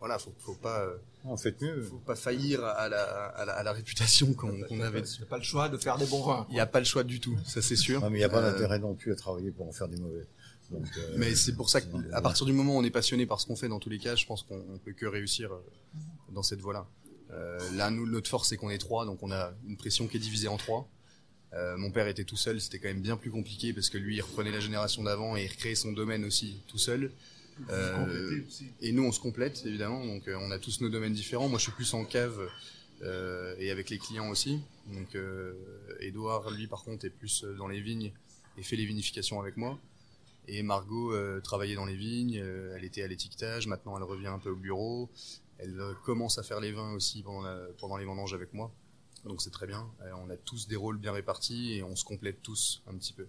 [0.00, 1.82] voilà, faut, faut pas euh, En fait mieux.
[1.82, 4.48] faut pas faillir à la, à la, à la réputation qu'on
[4.80, 5.02] avait.
[5.02, 6.46] Tu n'as pas le choix de faire des bons vins.
[6.48, 8.00] Il n'y a pas le choix du tout, ça c'est sûr.
[8.00, 9.88] Non, mais il n'y a pas Euh, d'intérêt non plus à travailler pour en faire
[9.88, 10.26] des mauvais.
[10.70, 13.40] Donc, euh, Mais c'est pour ça qu'à partir du moment où on est passionné par
[13.40, 15.50] ce qu'on fait, dans tous les cas, je pense qu'on on peut que réussir
[16.32, 16.86] dans cette voie-là.
[17.32, 20.16] Euh, là, nous, notre force, c'est qu'on est trois, donc on a une pression qui
[20.16, 20.88] est divisée en trois.
[21.52, 24.16] Euh, mon père était tout seul, c'était quand même bien plus compliqué parce que lui,
[24.16, 27.10] il reprenait la génération d'avant et il recréait son domaine aussi tout seul.
[27.68, 28.66] Euh, aussi.
[28.80, 31.48] et nous, on se complète évidemment, donc euh, on a tous nos domaines différents.
[31.48, 32.48] Moi, je suis plus en cave
[33.58, 34.60] et avec les clients aussi.
[34.88, 35.16] Donc,
[36.00, 38.12] Edouard, lui, par contre, est plus dans les vignes
[38.58, 39.78] et fait les vinifications avec moi.
[40.48, 42.42] Et Margot travaillait dans les vignes,
[42.76, 45.08] elle était à l'étiquetage, maintenant elle revient un peu au bureau.
[45.58, 48.70] Elle commence à faire les vins aussi pendant, la- pendant les vendanges avec moi.
[49.24, 49.90] Donc c'est très bien.
[50.02, 53.12] Euh, on a tous des rôles bien répartis et on se complète tous un petit
[53.12, 53.26] peu.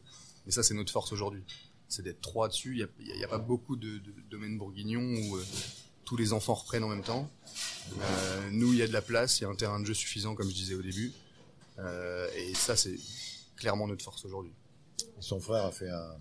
[0.47, 1.43] Et ça, c'est notre force aujourd'hui.
[1.87, 2.87] C'est d'être trois dessus.
[2.99, 5.45] Il n'y a, pas beaucoup de, domaines bourguignons où euh,
[6.05, 7.29] tous les enfants reprennent en même temps.
[7.99, 9.93] Euh, nous, il y a de la place, il y a un terrain de jeu
[9.93, 11.11] suffisant, comme je disais au début.
[12.35, 12.95] Et ça, c'est
[13.55, 14.53] clairement notre force aujourd'hui.
[15.19, 16.15] Son frère a fait un,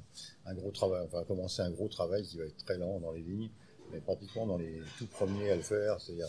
[0.47, 3.13] un gros travail, enfin a commencé un gros travail qui va être très lent dans
[3.13, 3.51] les vignes,
[3.93, 6.01] mais pratiquement dans les tout premiers à le faire.
[6.01, 6.27] C'est-à-dire,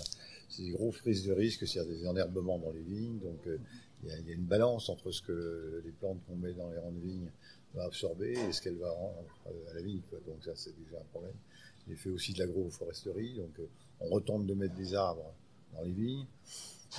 [0.51, 3.19] c'est des gros prises de risque, c'est-à-dire des enherbements dans les vignes.
[3.19, 3.57] Donc, euh,
[4.03, 6.53] il y, a, il y a une balance entre ce que les plantes qu'on met
[6.53, 7.29] dans les rangs de vigne
[7.73, 10.01] va absorber et ce qu'elle va rendre euh, à la vigne.
[10.09, 10.19] Quoi.
[10.27, 11.33] Donc ça, c'est déjà un problème.
[11.87, 13.67] Il fait aussi de l'agroforesterie, donc euh,
[13.99, 15.33] on retente de mettre des arbres
[15.73, 16.25] dans les vignes.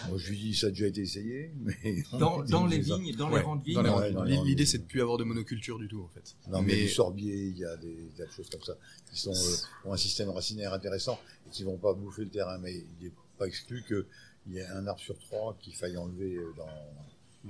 [0.09, 2.03] Moi, je lui dis, ça a déjà été essayé, mais...
[2.19, 3.83] Dans, dans les vignes, dans les Ouais, rangs de vignes.
[3.83, 4.45] les rangs de vignes.
[4.45, 4.67] L'idée, vignes.
[4.67, 6.35] c'est de plus avoir de monoculture du tout, en fait.
[6.51, 8.75] Non, mais, mais du sorbier, il y a des, tas de choses comme ça
[9.11, 12.57] qui sont, euh, ont un système racinaire intéressant et qui vont pas bouffer le terrain.
[12.57, 13.13] Mais il n'est
[13.43, 16.69] pas exclu qu'il y ait un arbre sur trois qu'il faille enlever euh, dans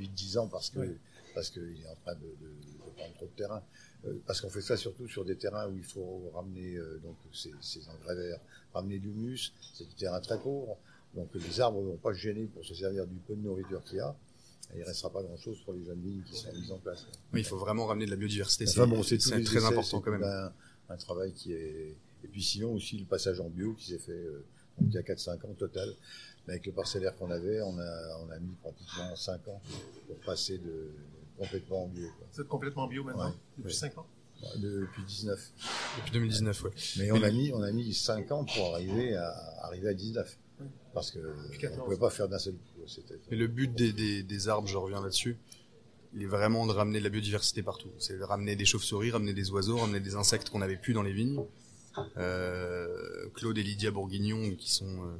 [0.00, 0.81] 8-10 ans parce que
[1.35, 2.50] parce qu'il est en train de, de,
[2.87, 3.62] de prendre trop de terrain.
[4.05, 7.16] Euh, parce qu'on fait ça surtout sur des terrains où il faut ramener euh, donc
[7.33, 8.40] ces, ces engrais verts,
[8.74, 9.52] ramener de l'humus.
[9.74, 10.76] C'est du terrain très pauvre.
[11.14, 13.83] Donc les arbres ne vont pas se gêner pour se servir du peu de nourriture
[13.85, 14.14] qu'il y a.
[14.74, 17.07] Et il restera pas grand-chose pour les jeunes vignes qui sont mises en place.
[17.33, 18.64] Oui, il faut vraiment ramener de la biodiversité.
[18.68, 20.24] Enfin bon, c'est très essais, important quand même.
[20.24, 20.52] Un,
[20.90, 21.96] un travail qui est.
[22.24, 24.44] Et puis sinon aussi le passage en bio qui s'est fait euh,
[24.88, 25.88] il y a 4-5 ans total.
[26.47, 29.61] Mais avec le parcellaire qu'on avait, on a, on a mis pratiquement 5 ans
[30.09, 30.90] pour passer de
[31.38, 32.09] complètement en bio.
[32.18, 32.27] quoi.
[32.33, 33.35] Vous êtes complètement bio maintenant, Ouais.
[33.59, 33.79] depuis Ouais.
[33.79, 34.07] 5 ans
[34.57, 35.53] Depuis 19.
[35.99, 36.71] Depuis 2019, ouais.
[36.99, 39.31] Mais on a mis, on a mis 5 ans pour arriver à,
[39.62, 40.38] arriver à 19.
[40.61, 40.66] Ouais.
[40.92, 41.85] Parce que on 14.
[41.85, 42.87] pouvait pas faire d'un seul coup.
[42.88, 43.21] C'était.
[43.31, 45.38] Et le but des, des, des arbres, je reviens là-dessus,
[46.14, 47.88] il est vraiment de ramener de la biodiversité partout.
[47.99, 51.03] C'est de ramener des chauves-souris, ramener des oiseaux, ramener des insectes qu'on n'avait plus dans
[51.05, 51.40] les vignes.
[52.16, 55.16] Euh, Claude et Lydia Bourguignon, qui sont euh,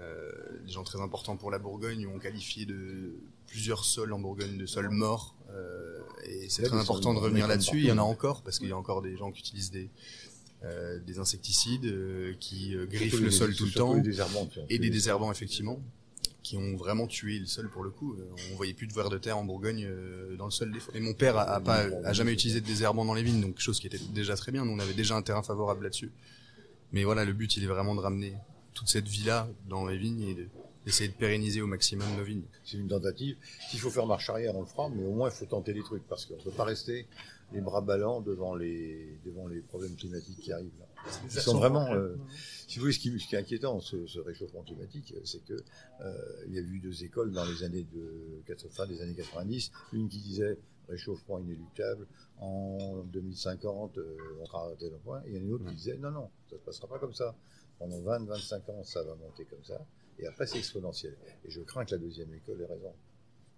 [0.00, 0.30] euh,
[0.64, 3.14] des gens très importants pour la Bourgogne, ont qualifié de
[3.46, 5.34] plusieurs sols en Bourgogne de sols morts.
[6.26, 7.78] Et c'est très important de revenir là-dessus.
[7.78, 9.90] Il y en a encore, parce qu'il y a encore des gens qui utilisent des,
[10.62, 15.32] euh, des insecticides, euh, qui euh, griffent le sol tout le temps et des- désherbants
[15.32, 15.80] effectivement
[16.42, 18.14] qui ont vraiment tué le sol pour le coup.
[18.14, 20.80] Euh, On voyait plus de vers de terre en Bourgogne euh, dans le sol des
[20.80, 20.94] fois.
[20.96, 23.78] Et mon père a, pas a jamais utilisé de désherbant dans les vignes, donc chose
[23.80, 24.64] qui était déjà très bien.
[24.64, 26.10] Nous on avait déjà un terrain favorable là-dessus.
[26.92, 28.34] Mais voilà, le but il est vraiment de ramener
[28.74, 30.48] toute cette vie là dans les vignes et de-
[30.86, 32.44] d'essayer de pérenniser au maximum nos vignes.
[32.64, 33.36] c'est une tentative.
[33.68, 35.82] S'il faut faire marche arrière, on le fera, mais au moins il faut tenter des
[35.82, 37.06] trucs parce qu'on ne peut pas rester
[37.52, 40.70] les bras ballants devant les, devant les problèmes climatiques qui arrivent.
[40.78, 40.86] Là.
[41.24, 42.16] Ils sont vraiment, euh,
[42.68, 45.44] Si vous voulez, ce qui, ce qui est inquiétant, ce, ce réchauffement climatique, euh, c'est
[45.44, 45.54] que
[46.00, 49.14] euh, il y a eu deux écoles dans les années de 80, fin des années
[49.14, 50.56] 90, une qui disait
[50.88, 52.06] réchauffement inéluctable,
[52.38, 56.30] en 2050 euh, on sera à tel point, et une autre qui disait non, non,
[56.48, 57.34] ça ne se passera pas comme ça.
[57.78, 59.84] Pendant 20-25 ans, ça va monter comme ça,
[60.18, 61.16] et après c'est exponentiel.
[61.44, 62.92] Et je crains que la deuxième école ait raison.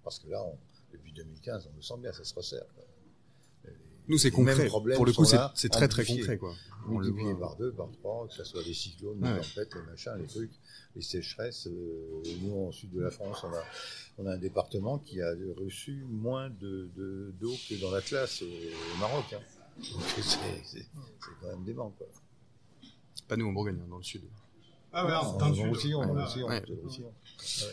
[0.05, 0.59] Parce que là, on-
[0.93, 2.67] depuis 2015, on le sent bien, ça se resserre.
[2.75, 2.85] quoi.
[4.09, 4.67] Nous c'est concret.
[4.69, 6.55] Pour le coup c'est très très concret quoi.
[6.89, 7.49] On le multiplié voit.
[7.49, 10.51] par deux, par trois, que ce soit les cyclones, les tempêtes, les machins, les trucs,
[10.97, 11.69] les sécheresses.
[11.69, 13.63] euh, nous, en sud de la France, on a,
[14.19, 18.47] on a un département qui a reçu moins de, de, d'eau que dans l'Atlas au,
[18.47, 19.25] au Maroc.
[19.33, 19.41] Hein.
[20.65, 20.85] C'est,
[21.41, 22.09] quand même dément, quoi.
[23.29, 24.23] Pas nous en Bourgogne, hein, dans le sud.
[24.93, 25.95] Ah ouais, dans le sud.
[25.95, 26.03] on.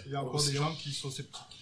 [0.06, 1.59] Il y a encore des gens qui sont sceptiques.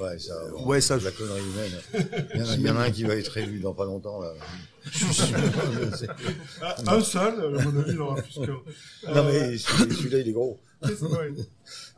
[0.00, 1.80] Ouais, ça, bon, Ouais, ça, la connerie humaine.
[2.34, 3.84] Il y, en a, il y en a un qui va être élu dans pas
[3.84, 4.32] longtemps, là.
[6.62, 8.50] Ah, un seul, à mon avis, il aura plus que.
[8.50, 8.62] non,
[9.08, 10.60] Euh, mais celui- celui-là, il est gros.
[10.82, 11.30] c'est vrai.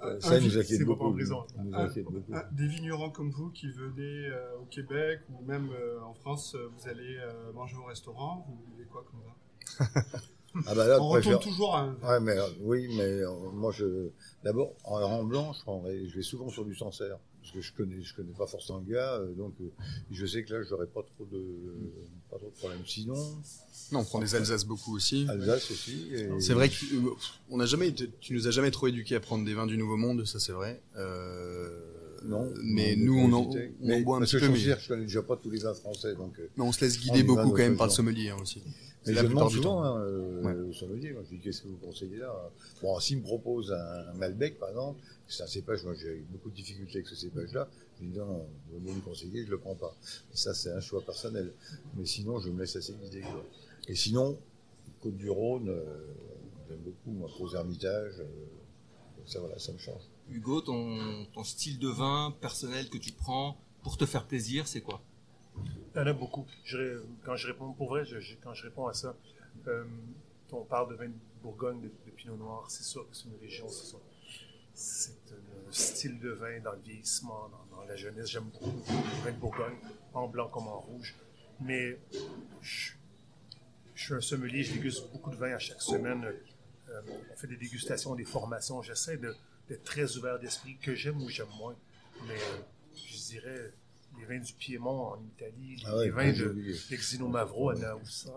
[0.02, 1.06] Euh, Un Ça, il nous inquiète beaucoup.
[1.06, 2.32] en nous Ah, inquiète beaucoup.
[2.32, 6.54] ah, des vignerons comme vous qui venez euh, au Québec ou même euh, en France,
[6.54, 9.20] euh, vous allez euh, manger au restaurant, vous buvez quoi comme
[9.66, 9.84] ça
[10.66, 11.86] Ah bah là, On préfère- retourne toujours à.
[12.04, 14.08] Ouais, mais euh, oui, mais euh, moi, je
[14.44, 17.18] d'abord en rang blanc, je je vais souvent sur du Sancerre
[17.52, 19.70] parce que je connais, je connais pas forcément le gars, euh, donc euh,
[20.10, 21.42] je sais que là, j'aurais pas trop de,
[22.30, 22.80] pas trop de problèmes.
[22.86, 23.14] Sinon,
[23.92, 25.26] Non, on prend des Alsaces beaucoup aussi.
[25.28, 26.08] Alsace aussi.
[26.12, 27.10] et- C'est vrai que euh,
[27.50, 29.78] on n'a jamais, été- tu nous as jamais trop éduqué à prendre des vins du
[29.78, 30.82] Nouveau Monde, ça c'est vrai.
[30.96, 31.68] Euh,
[32.24, 34.50] Non, mais non, nous on en, on en Mais boit un petit que peu, je
[34.50, 36.38] mais, je connais déjà pas tous les vins français, donc.
[36.56, 38.62] mais on se laisse guider beaucoup quand même par le sommelier hein, aussi.
[39.06, 40.52] Mais la je demande souvent hein, euh, Ouais.
[40.68, 42.30] au sommelier, moi, je dis qu'est-ce que vous conseillez là?
[42.82, 46.26] Bon, s'il me propose un, un Malbec, par exemple, c'est un cépage, moi j'ai eu
[46.30, 49.50] beaucoup de difficultés avec ce cépage-là, je lui dis non, non, vous me conseiller, je
[49.50, 49.94] le prends pas.
[50.32, 51.52] Et ça, c'est un choix personnel.
[51.96, 53.20] Mais sinon, je me laisse assez guider.
[53.22, 53.44] quoi.
[53.88, 54.38] Et sinon,
[55.00, 55.84] Côte du Rhône, euh,
[56.68, 58.24] j'aime beaucoup, moi, Gros Hermitage, euh,
[59.16, 60.02] donc ça, voilà, ça me change.
[60.30, 64.80] Hugo, ton, ton style de vin personnel que tu prends pour te faire plaisir, c'est
[64.80, 65.00] quoi?
[65.94, 66.46] Il y en a beaucoup.
[66.64, 69.16] Je quand je réponds, pour vrai, je- je- quand je réponds à ça,
[69.66, 69.84] euh,
[70.52, 71.12] on parle de vin de
[71.42, 73.96] Bourgogne, de, de Pinot Noir, c'est sûr que c'est une région, c'est ça.
[74.80, 78.28] C'est un style de vin dans le vieillissement, dans, dans la jeunesse.
[78.30, 79.76] J'aime beaucoup le vin de Bourgogne,
[80.14, 81.16] en blanc comme en rouge.
[81.60, 81.98] Mais
[82.62, 82.92] je,
[83.96, 86.24] je suis un sommelier, je déguste beaucoup de vin à chaque semaine.
[86.90, 87.00] Euh,
[87.32, 88.80] on fait des dégustations, des formations.
[88.80, 91.76] J'essaie d'être très ouvert d'esprit, que j'aime ou j'aime moins.
[92.28, 92.58] Mais euh,
[92.94, 93.72] je dirais
[94.16, 96.50] les vins du Piémont en Italie, les, Ah ouais, les vins de
[96.90, 98.30] l'Exino Mavro à Naoussa,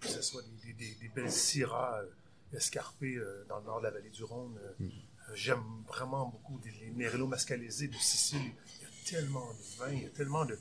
[0.00, 3.80] que ce soit des, des- des- des belles syrahs euh, escarpées euh, dans le nord
[3.80, 4.86] de la vallée du Rhône, euh,
[5.34, 8.38] J'aime vraiment beaucoup les Nerello Mascalese de Sicile.
[8.42, 10.58] Il y a tellement de vin, il y a tellement de,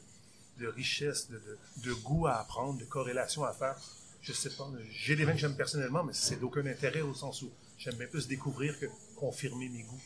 [0.60, 3.76] de richesse, de, de, de goût à apprendre, de corrélation à faire.
[4.22, 7.42] Je sais pas, j'ai des vins que j'aime personnellement, mais c'est d'aucun intérêt au sens
[7.42, 8.86] où j'aime bien plus découvrir que
[9.18, 10.02] confirmer mes goûts.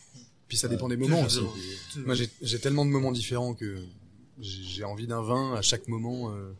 [0.47, 1.39] Puis ça dépend des moments aussi.
[2.05, 3.83] Moi, j'ai- tellement de moments différents que
[4.39, 6.31] j'ai envie d'un vin à chaque moment.
[6.31, 6.53] euh,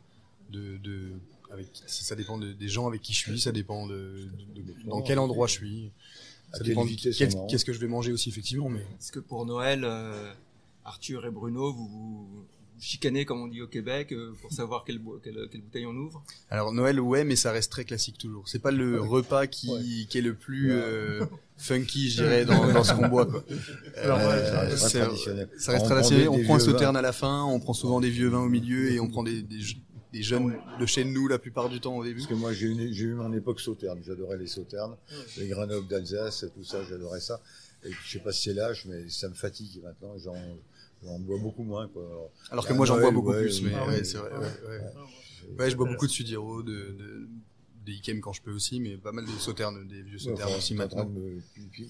[0.49, 1.11] de, de,
[1.51, 4.75] avec, ça dépend de- des gens avec qui je suis, ça dépend de, de- de-
[4.85, 5.91] dans quel endroit je suis.
[6.57, 7.17] Ça quelle dépend de vitesse
[7.49, 8.69] qu'est-ce que je vais manger aussi, effectivement.
[8.69, 10.31] Mais Est-ce que pour Noël, euh,
[10.85, 12.45] Arthur et Bruno, vous vous
[12.79, 15.95] chicanez, comme on dit au Québec, euh, pour savoir quelle, bo- quelle, quelle bouteille on
[15.95, 16.23] ouvre?
[16.51, 18.47] Alors Noël, ouais, mais ça reste très classique toujours.
[18.47, 20.05] C'est pas le repas qui, Ouais.
[20.07, 20.79] qui est le plus Ouais.
[20.79, 21.25] euh,
[21.57, 23.25] funky, je dirais, dans, dans ce qu'on boit.
[23.25, 23.43] Quoi.
[24.03, 25.49] Alors, ouais, Euh, Ça reste traditionnel.
[25.57, 26.29] Ça reste On traditionnel.
[26.29, 28.49] On des prend un sauterne à la fin, on prend souvent des vieux vins au
[28.49, 29.41] milieu et on prend des,
[30.13, 32.19] des jeunes de chez nous la plupart du temps au début.
[32.21, 33.99] Parce que moi, j'ai eu, mon époque sauterne.
[34.05, 34.95] J'adorais les sauternes,
[35.37, 37.41] les Grenoble d'Alsace, tout ça, j'adorais ça.
[37.83, 40.17] Et je sais pas si c'est l'âge, mais ça me fatigue maintenant.
[40.17, 42.03] J'en, bois beaucoup moins, quoi.
[42.03, 44.05] Alors, Alors que moi j'en bois beaucoup ouais, plus, mais ah ouais, oui.
[44.05, 44.31] c'est vrai.
[44.31, 44.81] Ouais, ouais.
[45.39, 47.27] j'ai- Ouais, je bois beaucoup de Sudiro, de, de,
[47.87, 50.57] des Ikem quand je peux aussi, mais pas mal de sauternes, des vieux sauternes enfin,
[50.57, 51.09] aussi maintenant.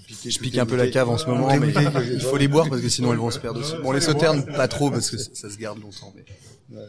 [0.08, 1.74] piquer Je pique un peu la cave en ce moment, mais
[2.14, 3.76] il faut les boire parce que sinon elles vont se perdre aussi.
[3.82, 6.14] Bon, les sauternes, pas trop parce que ça, se garde longtemps.
[6.16, 6.24] Mais,
[6.70, 6.84] Ouais.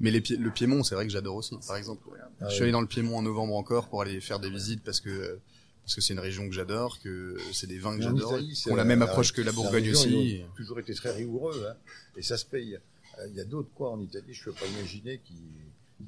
[0.00, 2.06] mais les, Pi- le Piémont, c'est vrai que j'adore aussi, par exemple.
[2.40, 4.82] Ah je suis allé dans le Piémont en novembre encore pour aller faire des visites
[4.84, 5.38] parce que
[5.82, 8.70] parce que c'est une région que j'adore, que c'est des vins que en j'adore, qui
[8.70, 10.08] ont la même la- approche que la Bourgogne aussi.
[10.38, 11.74] Ils ont toujours été très rigoureux, hein,
[12.16, 12.74] et ça se paye.
[13.18, 15.63] Euh, Il y a d'autres quoi en Italie, je ne peux pas imaginer ne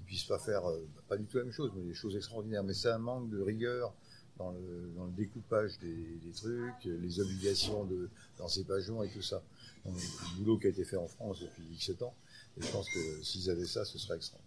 [0.06, 2.64] puissent pas faire, euh, pas du tout la même chose, mais des choses extraordinaires.
[2.64, 3.92] Mais c'est un manque de rigueur
[4.38, 9.42] dans le, dans le découpage des, des trucs, les obligations de d'encépagement et tout ça.
[9.84, 12.14] Donc, le boulot qui a été fait en France depuis X temps,
[12.58, 14.38] et je pense que s'ils avaient ça, ce serait extra.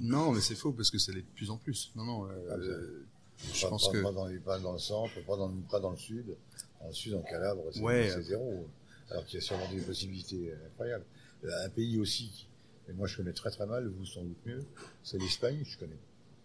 [0.00, 1.90] Non, mais c'est faux parce que ça l'est de plus en plus.
[1.96, 2.26] Non, non.
[2.26, 3.06] euh, Ah, euh,
[3.54, 5.80] je Pas, pense pas- que pas dans, les- pas dans le centre, pas dans, pas
[5.80, 6.36] dans le sud.
[6.80, 8.10] Dans le sud, en Calabre, c'est Ouais.
[8.12, 8.66] c'est zéro.
[9.10, 11.04] Alors qu'il y a sûrement des possibilités incroyables.
[11.44, 12.46] Euh, Un pays aussi, qui-
[12.88, 14.64] et moi je connais très très mal, vous sans doute mieux,
[15.02, 15.98] c'est l'Espagne, je connais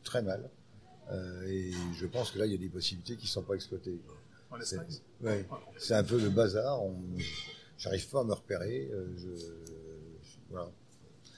[0.04, 0.50] très mal.
[1.12, 3.56] Euh, et je pense que là, il y a des possibilités qui ne sont pas
[3.56, 4.00] exploitées.
[4.50, 4.96] En C'est Espagne.
[5.22, 5.46] ouais.
[5.78, 6.82] C'est un peu le bazar.
[6.82, 6.96] On...
[7.78, 8.90] J'arrive pas à me repérer.
[8.94, 9.28] euh, je...
[10.50, 10.72] Voilà.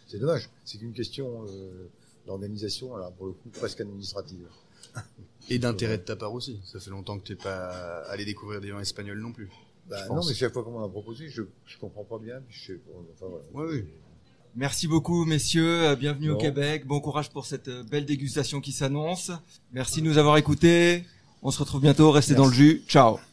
[0.08, 0.50] C'est dommage.
[0.64, 1.90] C'est qu'une question euh,
[2.28, 4.48] d'organisation, alors pour le coup, presque administrative.
[5.50, 6.62] et d'intérêt de ta part aussi.
[6.64, 9.50] Ça fait longtemps que t'es pas allé découvrir des vins espagnols non plus.
[9.88, 12.42] Bah, non, mais chaque fois qu'on m'en a proposé, je, je comprends pas bien.
[12.48, 13.46] puis je sais pas, enfin, voilà.
[13.54, 13.86] Ouais, oui.
[14.56, 15.84] Merci beaucoup, messieurs.
[15.84, 16.38] Euh, Bienvenue au.
[16.38, 16.88] Québec.
[16.88, 19.32] Bon courage pour cette euh, belle dégustation qui s'annonce.
[19.74, 21.04] Merci de nous avoir écoutés.
[21.44, 22.10] On se retrouve bientôt.
[22.10, 22.82] Restez dans le jus.
[22.88, 23.20] Ciao.